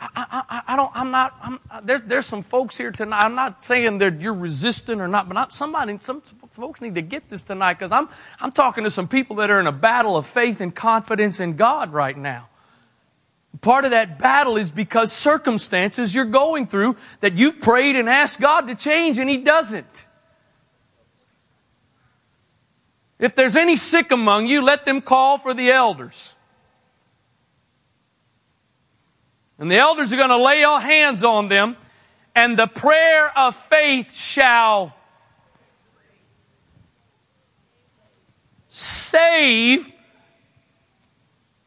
[0.00, 3.20] I, I, I don't, I'm not, I'm, uh, there's, there's some folks here tonight.
[3.22, 6.22] I'm not saying that you're resistant or not, but not somebody, some
[6.52, 8.08] folks need to get this tonight because I'm,
[8.40, 11.56] I'm talking to some people that are in a battle of faith and confidence in
[11.56, 12.49] God right now.
[13.60, 18.40] Part of that battle is because circumstances you're going through that you prayed and asked
[18.40, 20.06] God to change and He doesn't.
[23.18, 26.34] If there's any sick among you, let them call for the elders.
[29.58, 31.76] And the elders are going to lay hands on them,
[32.34, 34.96] and the prayer of faith shall
[38.68, 39.92] save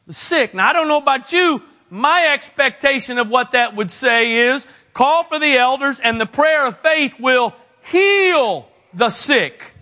[0.08, 0.56] the sick.
[0.56, 1.62] Now, I don't know about you,
[1.94, 4.66] my expectation of what that would say is
[4.96, 9.76] call for the elders and the prayer of faith will heal the sick.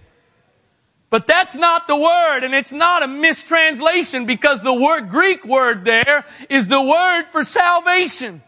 [1.09, 5.85] But that's not the word, and it's not a mistranslation because the word, Greek word
[5.85, 8.41] there is the word for salvation.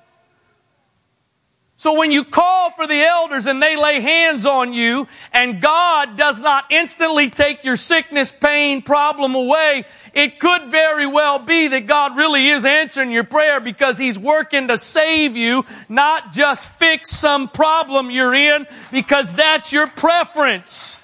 [1.84, 6.16] So when you call for the elders and they lay hands on you and God
[6.18, 11.86] does not instantly take your sickness, pain, problem away, it could very well be that
[11.86, 17.12] God really is answering your prayer because he's working to save you, not just fix
[17.12, 21.03] some problem you're in because that's your preference.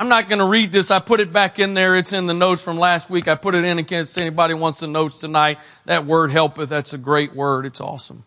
[0.00, 0.92] I'm not going to read this.
[0.92, 1.96] I put it back in there.
[1.96, 3.26] It's in the notes from last week.
[3.26, 5.58] I put it in in case anybody wants the notes tonight.
[5.86, 6.68] That word helpeth.
[6.68, 7.66] That's a great word.
[7.66, 8.22] It's awesome.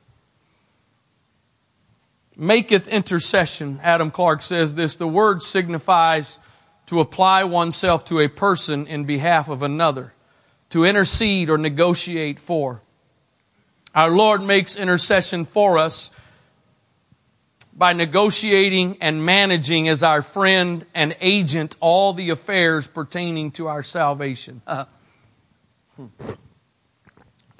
[2.36, 3.80] Maketh intercession.
[3.84, 4.98] Adam Clarke says this.
[4.98, 6.40] The word signifies
[6.88, 10.12] to apply oneself to a person in behalf of another,
[10.72, 12.82] to intercede or negotiate for.
[13.96, 16.12] Our Lord makes intercession for us
[17.74, 23.84] by negotiating and managing as our friend and agent all the affairs pertaining to our
[23.84, 24.62] salvation.
[24.68, 24.86] Uh,
[25.96, 26.06] hmm.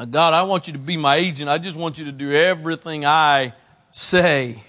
[0.10, 1.48] God, I want you to be my agent.
[1.48, 3.54] I just want you to do everything I
[3.92, 4.64] say.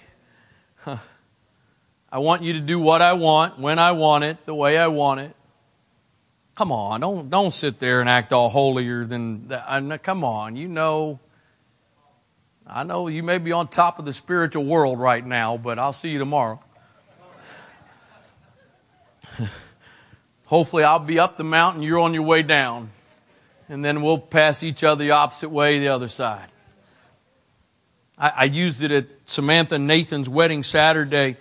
[0.86, 4.88] I want you to do what I want, when I want it, the way I
[4.88, 5.34] want it.
[6.54, 9.64] Come on, don't don't sit there and act all holier than that.
[9.66, 11.18] I'm, uh, come on, you know
[12.66, 15.92] I know you may be on top of the spiritual world right now, but I'll
[15.94, 16.60] see you tomorrow.
[20.46, 22.88] Hopefully, I'll be up the mountain, you're on your way down,
[23.68, 26.46] and then we'll pass each other the opposite way, the other side.
[28.18, 31.36] I, I used it at Samantha Nathan's wedding Saturday.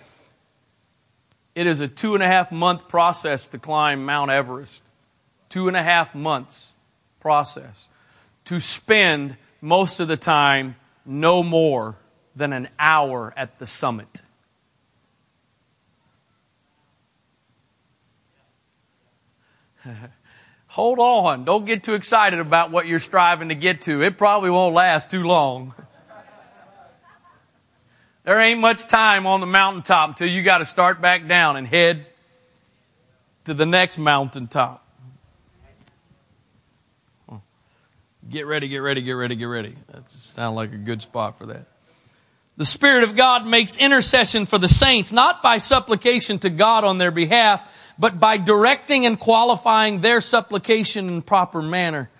[1.54, 4.82] It is a two and a half month process to climb Mount Everest.
[5.50, 6.72] Two and a half months
[7.20, 7.88] process
[8.46, 11.96] to spend most of the time no more
[12.36, 14.22] than an hour at the summit.
[20.68, 21.44] Hold on.
[21.44, 24.02] Don't get too excited about what you're striving to get to.
[24.02, 25.74] It probably won't last too long.
[28.24, 31.66] There ain't much time on the mountaintop until you got to start back down and
[31.66, 32.06] head
[33.46, 34.81] to the next mountaintop.
[38.28, 39.74] Get ready, get ready, get ready, get ready.
[39.88, 41.66] That sounds like a good spot for that.
[42.56, 46.98] The Spirit of God makes intercession for the saints, not by supplication to God on
[46.98, 52.10] their behalf, but by directing and qualifying their supplication in proper manner,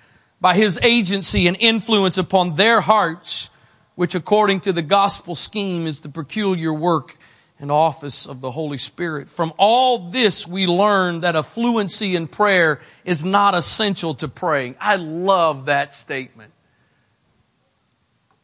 [0.41, 3.49] by His agency and influence upon their hearts,
[3.95, 7.17] which according to the gospel scheme is the peculiar work
[7.63, 9.29] and office of the Holy Spirit.
[9.29, 14.75] From all this, we learn that a fluency in prayer is not essential to praying.
[14.81, 16.53] I love that statement.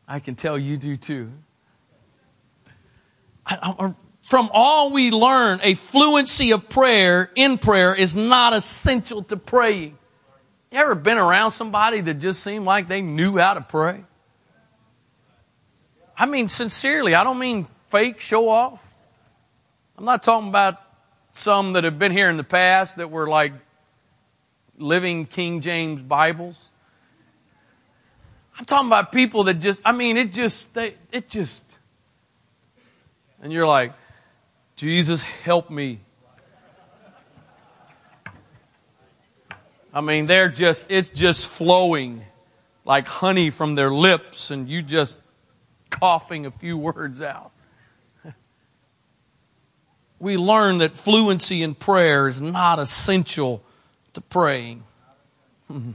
[0.06, 1.32] I can tell you do too.
[3.44, 9.24] I, I, from all we learn, a fluency of prayer in prayer is not essential
[9.24, 9.98] to praying.
[10.70, 14.04] You ever been around somebody that just seemed like they knew how to pray?
[16.16, 18.84] I mean, sincerely, I don't mean fake show off.
[19.98, 20.76] I'm not talking about
[21.32, 23.52] some that have been here in the past that were like
[24.78, 26.70] living King James Bibles.
[28.56, 31.78] I'm talking about people that just, I mean, it just, they, it just,
[33.42, 33.92] and you're like,
[34.76, 35.98] Jesus, help me.
[39.92, 42.22] I mean, they're just, it's just flowing
[42.84, 45.18] like honey from their lips, and you just
[45.90, 47.50] coughing a few words out
[50.18, 53.62] we learn that fluency in prayer is not essential
[54.14, 54.82] to praying.
[55.70, 55.94] I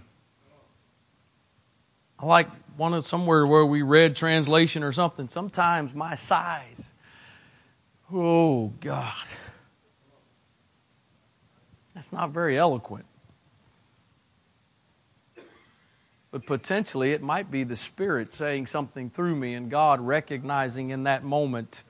[2.26, 2.48] like
[2.78, 5.28] one of somewhere where we read translation or something.
[5.30, 6.92] Sometimes my sighs,
[8.12, 9.14] oh God,
[11.94, 13.06] that's not very eloquent.
[16.32, 21.04] But potentially, it might be the Spirit saying something through me, and God recognizing in
[21.04, 21.84] that moment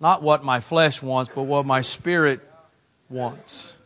[0.00, 2.40] not what my flesh wants, but what my spirit
[3.08, 3.76] wants.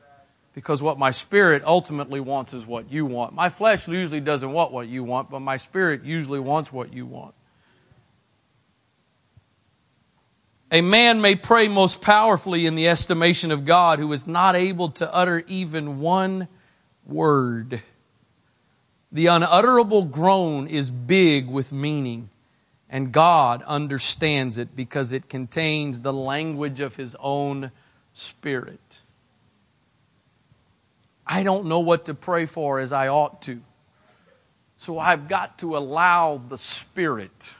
[0.54, 3.32] Because what my spirit ultimately wants is what you want.
[3.32, 7.06] My flesh usually doesn't want what you want, but my spirit usually wants what you
[7.06, 7.34] want.
[10.70, 14.90] A man may pray most powerfully in the estimation of God who is not able
[14.92, 16.48] to utter even one
[17.06, 17.82] word.
[19.10, 22.30] The unutterable groan is big with meaning
[22.93, 27.70] and God understands it because it contains the language of His own
[28.12, 29.01] Spirit.
[31.26, 33.62] I don't know what to pray for as I ought to,
[34.76, 37.55] so I've got to allow the Spirit.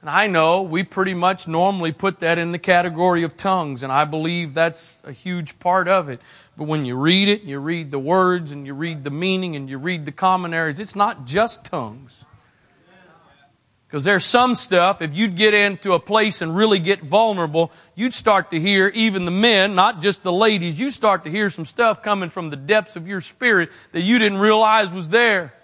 [0.00, 3.92] And I know we pretty much normally put that in the category of tongues, and
[3.92, 6.20] I believe that's a huge part of it.
[6.56, 9.68] But when you read it, you read the words, and you read the meaning, and
[9.68, 12.23] you read the commentaries, it's not just tongues.
[13.94, 18.12] Because there's some stuff, if you'd get into a place and really get vulnerable, you'd
[18.12, 21.64] start to hear even the men, not just the ladies, you start to hear some
[21.64, 25.54] stuff coming from the depths of your spirit that you didn't realize was there.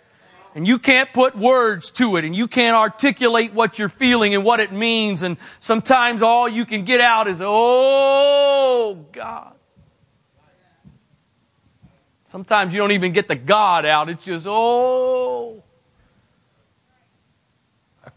[0.55, 4.45] And you can't put words to it and you can't articulate what you're feeling and
[4.45, 5.25] what it means.
[5.25, 9.55] And sometimes all you can get out is, oh God.
[12.23, 14.09] Sometimes you don't even get the God out.
[14.09, 15.65] It's just, oh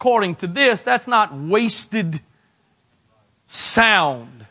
[0.04, 2.20] according to this, that's not wasted
[3.46, 4.46] sound.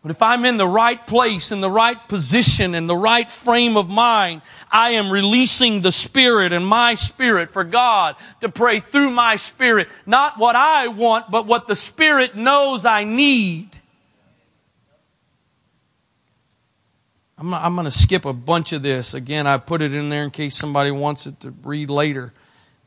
[0.00, 3.76] But if I'm in the right place, in the right position, in the right frame
[3.76, 4.40] of mind,
[4.72, 9.88] I am releasing the Spirit and my Spirit for God to pray through my Spirit.
[10.06, 13.68] Not what I want, but what the Spirit knows I need.
[17.36, 19.12] I'm, I'm going to skip a bunch of this.
[19.12, 22.32] Again, I put it in there in case somebody wants it to read later.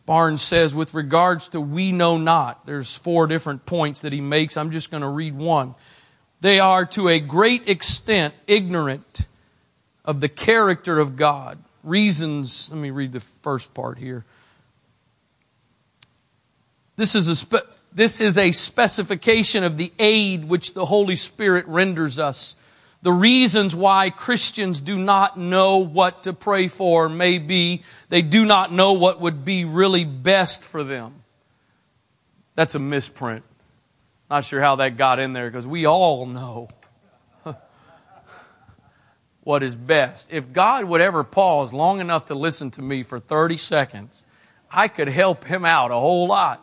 [0.09, 4.57] Barnes says, with regards to we know not, there's four different points that he makes.
[4.57, 5.75] I'm just going to read one.
[6.41, 9.27] They are to a great extent ignorant
[10.03, 11.59] of the character of God.
[11.83, 14.25] Reasons, let me read the first part here.
[16.95, 21.67] This is a, spe- this is a specification of the aid which the Holy Spirit
[21.67, 22.55] renders us
[23.01, 28.43] the reasons why Christians do not know what to pray for may be they do
[28.43, 31.23] not know what would be really best for them.
[32.55, 33.45] That's a misprint.
[34.29, 36.67] Not sure how that got in there because we all know
[39.45, 40.27] what is best.
[40.29, 44.25] If God would ever pause long enough to listen to me for 30 seconds,
[44.69, 46.61] I could help him out a whole lot.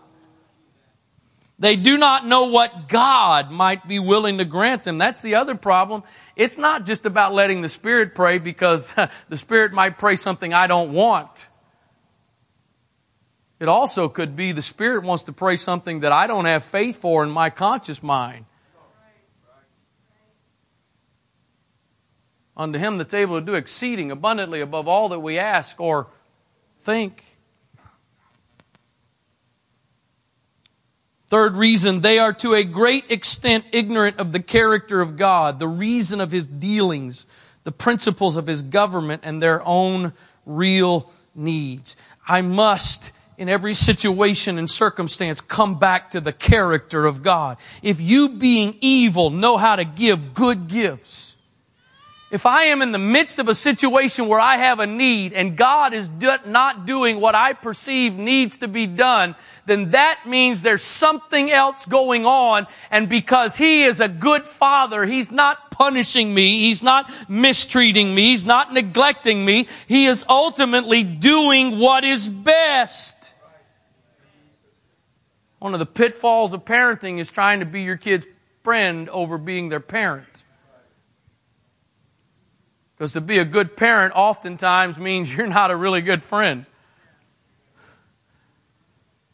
[1.59, 4.99] They do not know what God might be willing to grant them.
[4.99, 6.03] That's the other problem.
[6.37, 8.93] It's not just about letting the Spirit pray because
[9.29, 11.49] the Spirit might pray something I don't want.
[13.59, 16.99] It also could be the Spirit wants to pray something that I don't have faith
[17.01, 18.45] for in my conscious mind.
[22.55, 26.09] Unto him that's able to do exceeding abundantly above all that we ask or
[26.81, 27.36] think
[31.29, 35.67] Third reason, they are to a great extent ignorant of the character of God, the
[35.67, 37.27] reason of his dealings,
[37.65, 40.13] the principles of his government, and their own
[40.45, 41.97] real needs.
[42.29, 47.57] I must in every situation and circumstance come back to the character of God.
[47.83, 51.36] If you being evil know how to give good gifts,
[52.37, 55.57] if I am in the midst of a situation where I have a need and
[55.57, 59.35] God is do- not doing what I perceive needs to be done,
[59.65, 62.67] then that means there's something else going on.
[62.91, 66.61] And because He is a good Father, He's not punishing me.
[66.67, 68.27] He's not mistreating me.
[68.31, 69.67] He's not neglecting me.
[69.89, 73.35] He is ultimately doing what is best.
[75.59, 78.27] One of the pitfalls of parenting is trying to be your kid's
[78.63, 80.43] friend over being their parent.
[82.97, 86.67] Because to be a good parent oftentimes means you're not a really good friend.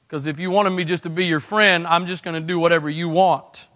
[0.06, 2.58] Because if you wanted me just to be your friend, I'm just going to do
[2.58, 3.68] whatever you want.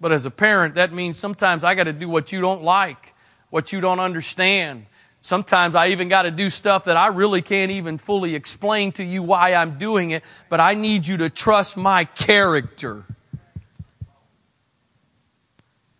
[0.00, 3.14] But as a parent, that means sometimes I got to do what you don't like,
[3.50, 4.86] what you don't understand.
[5.20, 9.04] Sometimes I even got to do stuff that I really can't even fully explain to
[9.04, 13.04] you why I'm doing it, but I need you to trust my character.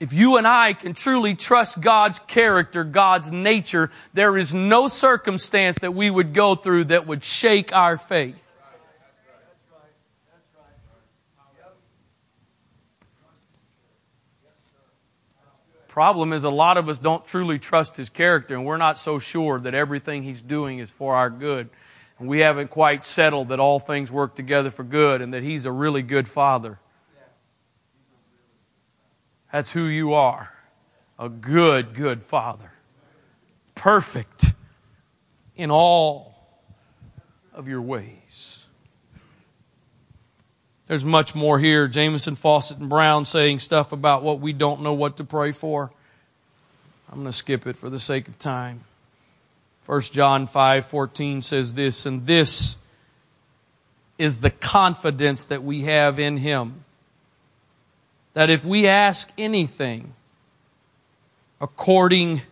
[0.00, 5.78] If you and I can truly trust God's character, God's nature, there is no circumstance
[5.80, 8.46] that we would go through that would shake our faith.
[15.86, 19.18] Problem is, a lot of us don't truly trust His character, and we're not so
[19.18, 21.68] sure that everything He's doing is for our good.
[22.18, 25.66] And we haven't quite settled that all things work together for good and that He's
[25.66, 26.78] a really good Father.
[29.52, 30.52] That's who you are
[31.18, 32.72] a good, good father.
[33.74, 34.54] Perfect
[35.56, 36.34] in all
[37.52, 38.64] of your ways.
[40.86, 41.88] There's much more here.
[41.88, 45.92] Jamieson, Fausset, and Brown saying stuff about what we don't know what to pray for.
[47.10, 48.84] I'm going to skip it for the sake of time.
[49.84, 52.76] 1 John 5 14 says this, and this
[54.16, 56.84] is the confidence that we have in him
[58.34, 60.14] that if we ask anything
[61.60, 62.42] according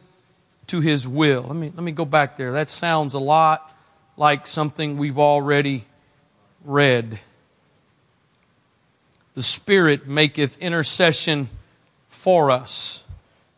[0.67, 2.53] to his will, let me, let me go back there.
[2.53, 3.73] That sounds a lot
[4.17, 5.85] like something we've already
[6.65, 7.21] read.
[9.35, 11.49] The Spirit maketh intercession
[12.09, 13.05] for us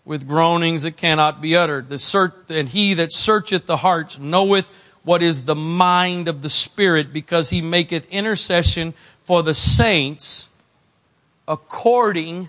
[0.05, 1.89] with groanings that cannot be uttered.
[1.89, 4.71] The search, and he that searcheth the hearts knoweth
[5.03, 8.93] what is the mind of the Spirit because he maketh intercession
[9.25, 10.50] for the saints
[11.51, 12.49] according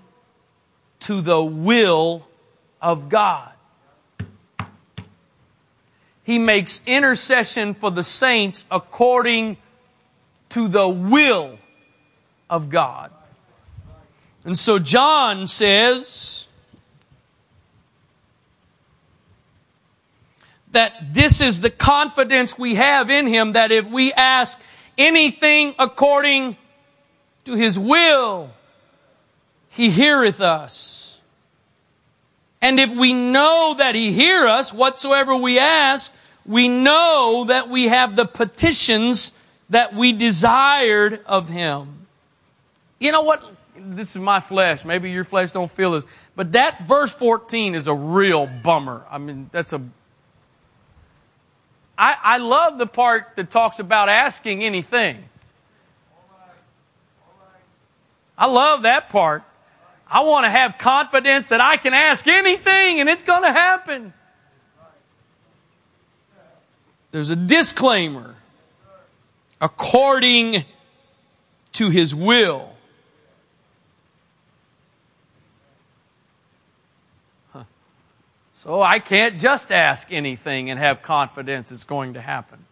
[0.99, 2.25] to the will
[2.79, 3.51] of God.
[6.23, 9.57] He makes intercession for the saints according
[10.49, 11.57] to the will
[12.47, 13.11] of God.
[14.45, 16.47] And so John says
[20.73, 24.59] that this is the confidence we have in him that if we ask
[24.95, 26.55] anything according
[27.45, 28.51] to his will,
[29.71, 31.17] he heareth us.
[32.61, 36.13] And if we know that he hear us, whatsoever we ask,
[36.45, 39.31] we know that we have the petitions
[39.69, 42.05] that we desired of him.
[42.99, 43.41] You know what?
[43.77, 44.83] This is my flesh.
[44.83, 46.05] Maybe your flesh don't feel this.
[46.35, 49.05] But that verse 14 is a real bummer.
[49.09, 49.81] I mean, that's a
[51.97, 55.23] I, I love the part that talks about asking anything.
[58.37, 59.43] I love that part.
[60.11, 64.11] I want to have confidence that I can ask anything and it's going to happen.
[67.11, 68.35] There's a disclaimer
[69.61, 70.65] according
[71.73, 72.73] to his will.
[78.53, 82.65] So I can't just ask anything and have confidence it's going to happen.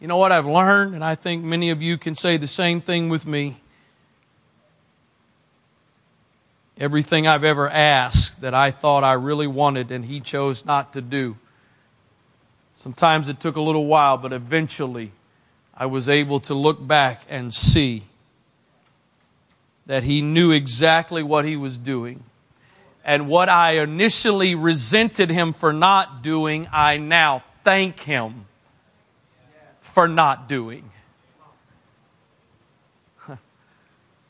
[0.00, 2.80] You know what I've learned, and I think many of you can say the same
[2.80, 3.56] thing with me.
[6.78, 11.00] Everything I've ever asked that I thought I really wanted and He chose not to
[11.00, 11.36] do.
[12.74, 15.12] Sometimes it took a little while, but eventually
[15.74, 18.04] I was able to look back and see
[19.86, 22.24] that He knew exactly what He was doing.
[23.02, 28.44] And what I initially resented Him for not doing, I now thank Him
[29.80, 30.90] for not doing.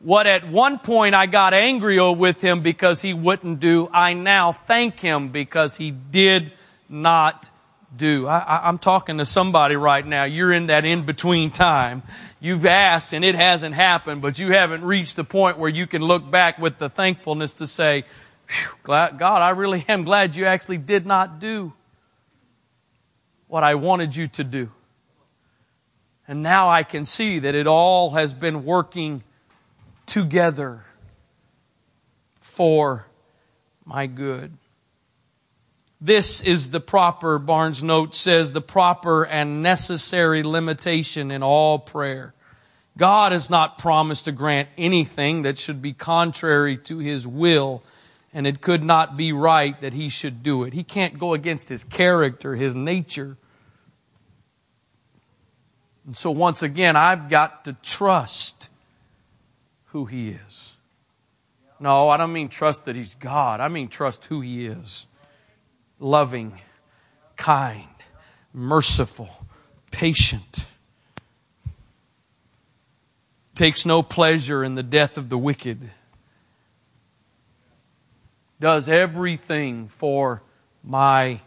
[0.07, 4.53] What at one point I got angry with him because he wouldn't do, I now
[4.53, 6.53] thank him because he did
[6.89, 7.51] not
[7.97, 8.29] do.
[8.29, 10.23] I, am talking to somebody right now.
[10.23, 12.05] You're in that in between time.
[12.39, 16.03] You've asked and it hasn't happened, but you haven't reached the point where you can
[16.03, 18.05] look back with the thankfulness to say,
[18.85, 21.73] God, I really am glad you actually did not do
[23.49, 24.71] what I wanted you to do.
[26.29, 29.25] And now I can see that it all has been working
[30.07, 30.85] together
[32.41, 33.07] for
[33.85, 34.57] my good.
[36.01, 42.33] This is the proper, Barnes' note says, the proper and necessary limitation in all prayer.
[42.97, 47.83] God has not promised to grant anything that should be contrary to his will,
[48.33, 50.73] and it could not be right that he should do it.
[50.73, 53.37] He can't go against his character, his nature.
[56.07, 58.71] And so, once again, I've got to trust
[59.97, 60.77] who He is.
[61.81, 63.61] No, I don't mean trust that He's God.
[63.61, 65.07] I mean trust who He is
[65.99, 66.53] loving,
[67.37, 67.89] kind,
[68.53, 69.31] merciful,
[69.91, 70.67] patient.
[73.55, 75.91] Takes no pleasure in the death of the wicked.
[78.61, 80.43] Does everything for
[80.85, 81.41] my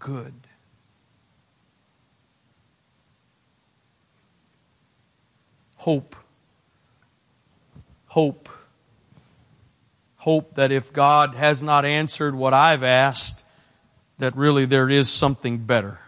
[0.00, 0.32] good.
[5.76, 6.14] Hope
[8.10, 8.48] hope.
[10.16, 13.44] Hope that if God has not answered what I've asked,
[14.18, 16.00] that really there is something better.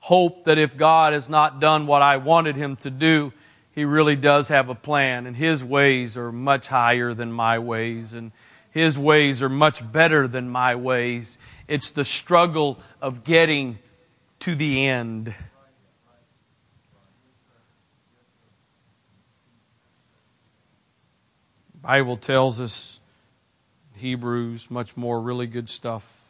[0.00, 3.32] Hope that if God has not done what I wanted him to do,
[3.72, 8.12] he really does have a plan, and his ways are much higher than my ways,
[8.12, 8.32] and
[8.70, 11.38] his ways are much better than my ways.
[11.68, 13.78] It's the struggle of getting
[14.40, 15.34] to the end.
[21.88, 23.00] Iwell tells us
[23.96, 26.22] Hebrews, much more really good stuff.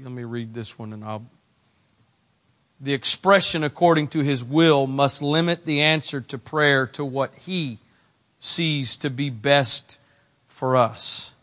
[0.00, 1.26] Let me read this one and I'll.
[2.80, 7.78] The expression according to his will must limit the answer to prayer to what he
[8.40, 9.98] sees to be best
[10.48, 11.34] for us.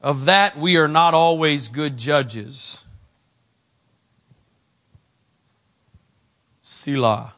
[0.00, 2.82] Of that, we are not always good judges.
[6.62, 7.34] Selah.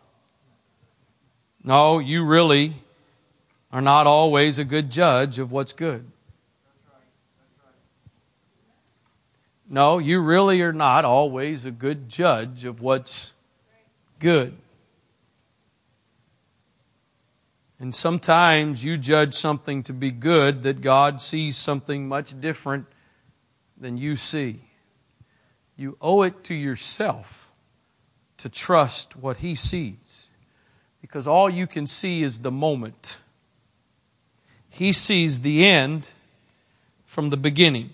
[1.64, 2.74] No, you really
[3.72, 6.06] are not always a good judge of what's good.
[9.68, 13.32] No, you really are not always a good judge of what's
[14.18, 14.58] good.
[17.80, 22.84] And sometimes you judge something to be good that God sees something much different
[23.80, 24.60] than you see.
[25.76, 27.50] You owe it to yourself
[28.36, 30.28] to trust what He sees
[31.00, 33.18] because all you can see is the moment.
[34.72, 36.08] He sees the end
[37.04, 37.90] from the beginning.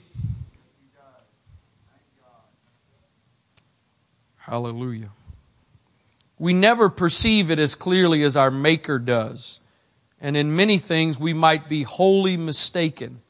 [4.37, 5.11] Hallelujah.
[6.39, 9.59] We never perceive it as clearly as our Maker does.
[10.20, 13.22] And in many things, we might be wholly mistaken.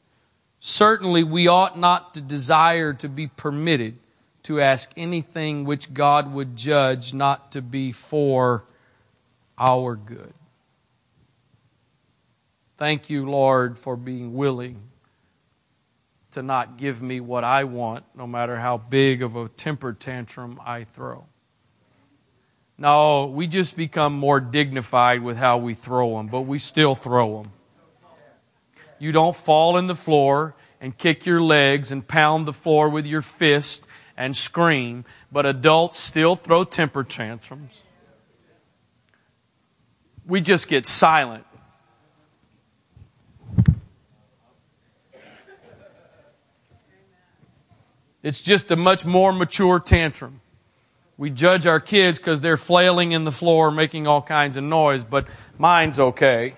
[0.59, 3.95] Certainly, we ought not to desire to be permitted
[4.43, 8.63] to ask anything which God would judge not to be for
[9.57, 10.33] our good.
[12.79, 14.77] Thank you, Lord, for being willing
[16.31, 20.57] to not give me what I want, no matter how big of a temper tantrum
[20.65, 21.25] I throw.
[22.77, 27.41] No, we just become more dignified with how we throw them, but we still throw
[27.43, 27.51] them.
[28.97, 33.05] You don't fall in the floor and kick your legs and pound the floor with
[33.05, 35.03] your fist and scream,
[35.33, 37.83] but adults still throw temper tantrums.
[40.25, 41.43] We just get silent
[48.21, 50.41] It's just a much more mature tantrum.
[51.17, 55.03] We judge our kids because they're flailing in the floor, making all kinds of noise,
[55.03, 56.55] but mine's okay.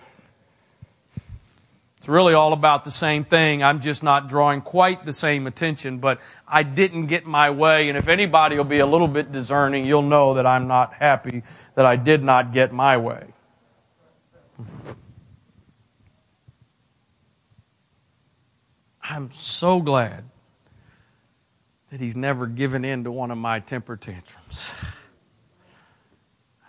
[1.97, 3.61] It's really all about the same thing.
[3.63, 7.89] I'm just not drawing quite the same attention, but I didn't get my way.
[7.89, 11.43] And if anybody will be a little bit discerning, you'll know that I'm not happy
[11.75, 13.23] that I did not get my way.
[19.07, 20.25] I'm so glad
[21.91, 24.73] that he's never given in to one of my temper tantrums.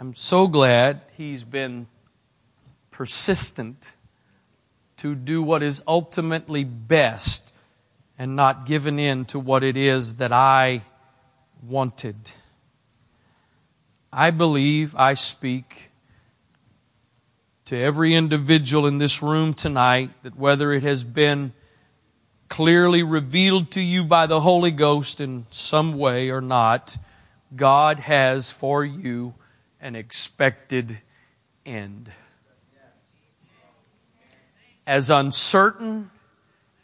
[0.00, 1.86] I'm so glad he's been
[2.90, 3.94] persistent
[4.96, 7.52] to do what is ultimately best
[8.18, 10.82] and not given in to what it is that I
[11.62, 12.32] wanted.
[14.12, 15.90] I believe I speak
[17.66, 21.52] to every individual in this room tonight that whether it has been
[22.52, 26.98] clearly revealed to you by the Holy Ghost in some way or not,
[27.56, 29.32] God has for you
[29.80, 30.98] an expected
[31.64, 32.12] end.
[34.86, 36.10] As uncertain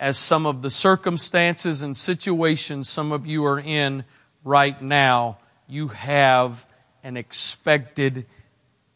[0.01, 4.05] as some of the circumstances and situations some of you are in
[4.45, 5.37] right now,
[5.69, 6.67] you have
[7.05, 8.25] an expected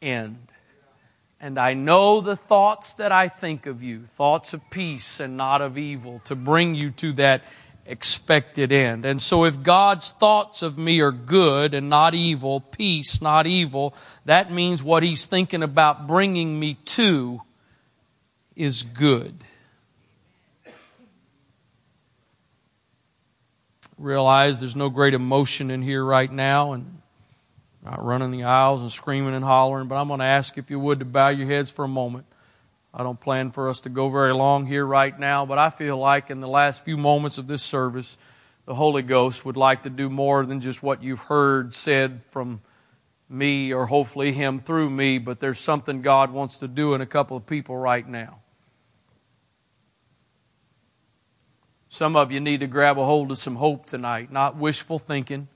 [0.00, 0.38] end.
[1.44, 5.60] And I know the thoughts that I think of you, thoughts of peace and not
[5.60, 7.42] of evil, to bring you to that
[7.84, 9.04] expected end.
[9.04, 13.92] And so if God's thoughts of me are good and not evil, peace, not evil,
[14.24, 17.42] that means what He's thinking about bringing me to
[18.54, 19.34] is good.
[23.98, 27.01] Realize there's no great emotion in here right now and
[27.82, 30.78] not running the aisles and screaming and hollering, but I'm going to ask if you
[30.78, 32.26] would to bow your heads for a moment.
[32.94, 35.96] I don't plan for us to go very long here right now, but I feel
[35.96, 38.16] like in the last few moments of this service,
[38.66, 42.60] the Holy Ghost would like to do more than just what you've heard said from
[43.28, 47.06] me or hopefully Him through me, but there's something God wants to do in a
[47.06, 48.38] couple of people right now.
[51.88, 55.48] Some of you need to grab a hold of some hope tonight, not wishful thinking,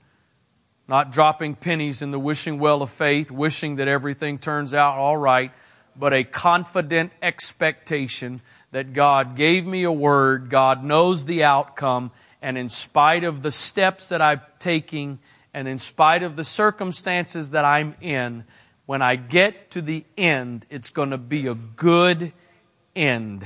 [0.87, 5.17] not dropping pennies in the wishing well of faith, wishing that everything turns out all
[5.17, 5.51] right,
[5.97, 12.11] but a confident expectation that God gave me a word, God knows the outcome,
[12.41, 15.19] and in spite of the steps that I'm taking,
[15.53, 18.45] and in spite of the circumstances that I'm in,
[18.85, 22.31] when I get to the end, it's going to be a good
[22.95, 23.45] end.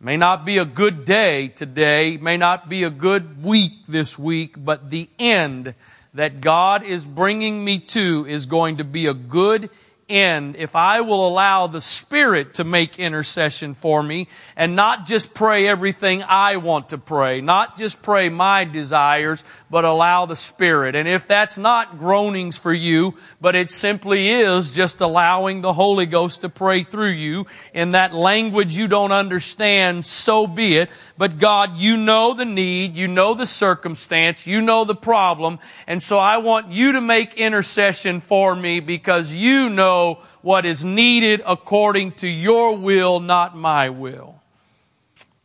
[0.00, 4.56] May not be a good day today, may not be a good week this week,
[4.58, 5.74] but the end
[6.14, 9.70] that God is bringing me to is going to be a good
[10.12, 15.34] end if I will allow the Spirit to make intercession for me and not just
[15.34, 20.94] pray everything I want to pray, not just pray my desires, but allow the Spirit.
[20.94, 26.06] And if that's not groanings for you, but it simply is just allowing the Holy
[26.06, 30.90] Ghost to pray through you in that language you don't understand, so be it.
[31.16, 36.02] But God, you know the need, you know the circumstance, you know the problem, and
[36.02, 40.84] so I want you to make intercession for me because you know know what is
[40.84, 44.40] needed according to your will, not my will.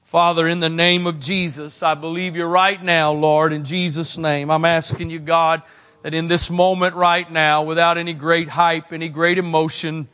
[0.04, 4.50] Father, in the name of Jesus, I believe you right now, Lord, in Jesus' name.
[4.50, 5.62] I'm asking you, God,
[6.02, 10.08] that in this moment right now, without any great hype, any great emotion,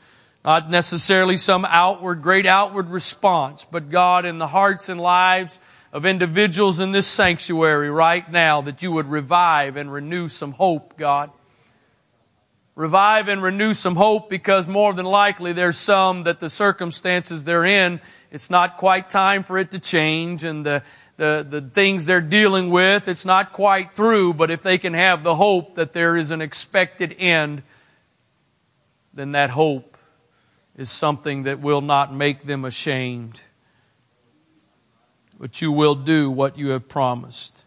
[0.44, 5.62] not necessarily some outward, great outward response, but God, in the hearts and lives
[5.94, 10.98] of individuals in this sanctuary right now, that you would revive and renew some hope,
[10.98, 11.30] God
[12.76, 17.66] revive and renew some hope because more than likely there's some that the circumstances they're
[17.66, 18.00] in,
[18.32, 20.82] it's not quite time for it to change and the,
[21.18, 25.24] the, the things they're dealing with, it's not quite through, but if they can have
[25.24, 27.62] the hope that there is an expected end,
[29.14, 29.96] then that hope
[30.76, 33.42] is something that will not make them ashamed.
[35.40, 37.63] But you will do what you have promised.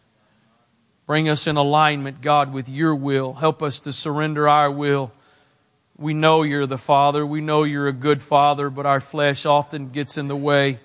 [1.07, 3.33] Bring us in alignment, God, with your will.
[3.33, 5.13] Help us to surrender our will.
[5.97, 7.25] We know you're the Father.
[7.25, 10.81] We know you're a good Father, but our flesh often gets in the way.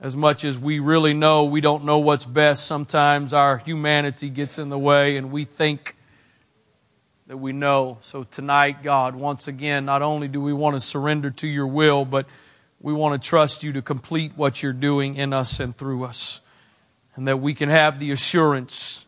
[0.00, 4.58] As much as we really know we don't know what's best, sometimes our humanity gets
[4.58, 5.96] in the way and we think
[7.26, 7.98] that we know.
[8.00, 12.06] So tonight, God, once again, not only do we want to surrender to your will,
[12.06, 12.26] but
[12.80, 16.40] we want to trust you to complete what you're doing in us and through us
[17.16, 19.06] and that we can have the assurance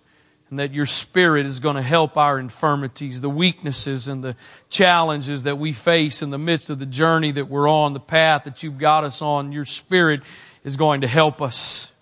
[0.51, 4.35] and that your spirit is going to help our infirmities, the weaknesses and the
[4.71, 8.45] challenges that we face in the midst of the journey that we're on, the path
[8.45, 9.53] that you've got us on.
[9.53, 10.23] Your spirit
[10.65, 11.93] is going to help us.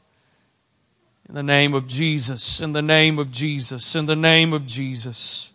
[1.29, 5.53] In the name of Jesus, in the name of Jesus, in the name of Jesus.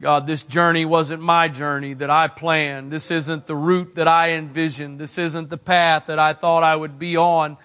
[0.00, 2.92] God, this journey wasn't my journey that I planned.
[2.92, 5.00] This isn't the route that I envisioned.
[5.00, 7.56] This isn't the path that I thought I would be on.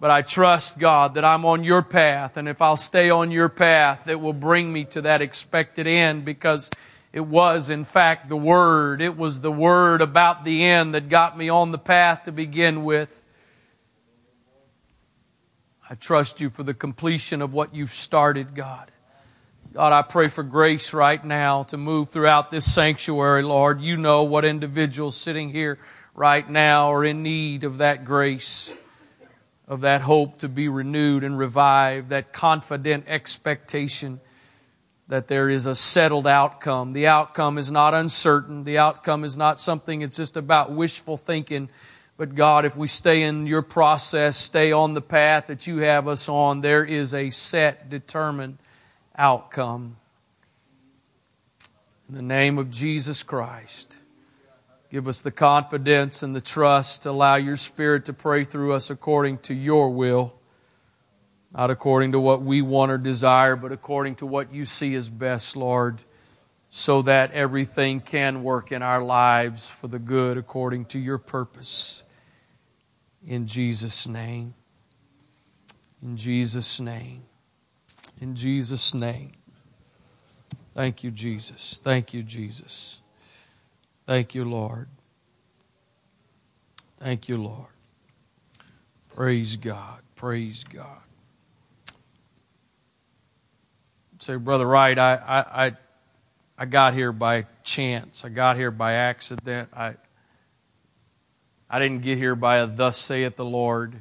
[0.00, 2.38] But I trust, God, that I'm on your path.
[2.38, 6.24] And if I'll stay on your path, it will bring me to that expected end
[6.24, 6.70] because
[7.12, 9.02] it was, in fact, the Word.
[9.02, 12.84] It was the Word about the end that got me on the path to begin
[12.84, 13.20] with.
[15.90, 18.90] I trust you for the completion of what you've started, God.
[19.72, 23.80] God, I pray for grace right now to move throughout this sanctuary, Lord.
[23.80, 25.78] You know what individuals sitting here
[26.14, 28.74] right now are in need of that grace,
[29.66, 34.20] of that hope to be renewed and revived, that confident expectation
[35.08, 36.92] that there is a settled outcome.
[36.92, 38.64] The outcome is not uncertain.
[38.64, 41.70] The outcome is not something it's just about wishful thinking.
[42.18, 46.08] But God, if we stay in your process, stay on the path that you have
[46.08, 48.58] us on, there is a set, determined
[49.16, 49.96] outcome.
[52.08, 53.98] In the name of Jesus Christ,
[54.90, 58.90] give us the confidence and the trust to allow your Spirit to pray through us
[58.90, 60.34] according to your will,
[61.54, 65.08] not according to what we want or desire, but according to what you see as
[65.08, 66.00] best, Lord,
[66.70, 72.02] so that everything can work in our lives for the good according to your purpose.
[73.26, 74.52] In Jesus' name.
[76.02, 77.22] In Jesus' name
[78.22, 79.32] in Jesus' name.
[80.76, 81.80] Thank you, Jesus.
[81.82, 83.00] Thank you, Jesus.
[84.06, 84.86] Thank you, Lord.
[87.00, 87.72] Thank you, Lord.
[89.16, 89.98] Praise God.
[90.14, 91.00] Praise God.
[94.20, 95.72] Say, Brother Wright, I, I, I,
[96.56, 98.24] I got here by chance.
[98.24, 99.68] I got here by accident.
[99.74, 99.94] I,
[101.68, 104.00] I didn't get here by a thus saith the Lord.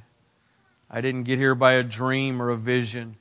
[0.92, 3.16] I didn't get here by a dream or a vision.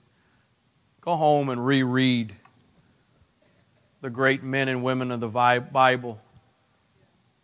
[1.00, 2.34] Go home and reread
[4.02, 6.20] the great men and women of the Bible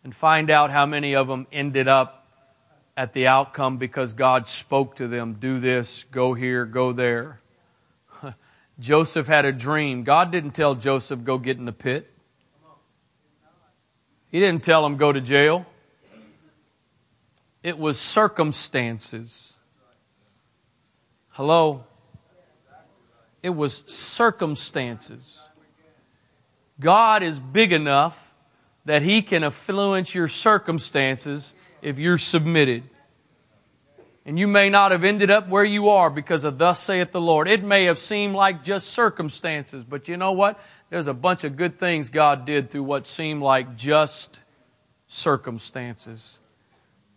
[0.03, 2.27] and find out how many of them ended up
[2.95, 7.39] at the outcome because God spoke to them do this, go here, go there.
[8.79, 10.03] Joseph had a dream.
[10.03, 12.11] God didn't tell Joseph, go get in the pit.
[14.29, 15.65] He didn't tell him, go to jail.
[17.63, 19.55] It was circumstances.
[21.29, 21.86] Hello?
[23.47, 25.39] it was circumstances.
[26.81, 28.35] God is big enough
[28.85, 32.83] that He can influence your circumstances if you're submitted.
[34.25, 37.21] And you may not have ended up where you are because of thus saith the
[37.21, 37.47] Lord.
[37.47, 40.59] It may have seemed like just circumstances, but you know what?
[40.89, 44.41] There's a bunch of good things God did through what seemed like just
[45.07, 46.39] circumstances.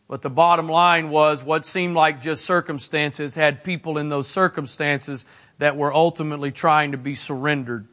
[0.07, 5.27] But the bottom line was what seemed like just circumstances had people in those circumstances
[5.61, 7.87] that we're ultimately trying to be surrendered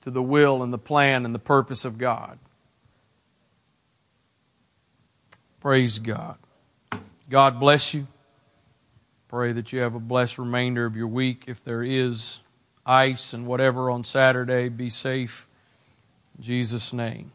[0.00, 2.36] to the will and the plan and the purpose of God.
[5.60, 6.36] Praise God.
[7.30, 8.08] God bless you.
[9.28, 11.44] Pray that you have a blessed remainder of your week.
[11.46, 12.40] If there is
[12.84, 15.46] ice and whatever on Saturday, be safe.
[16.36, 17.30] In Jesus' name.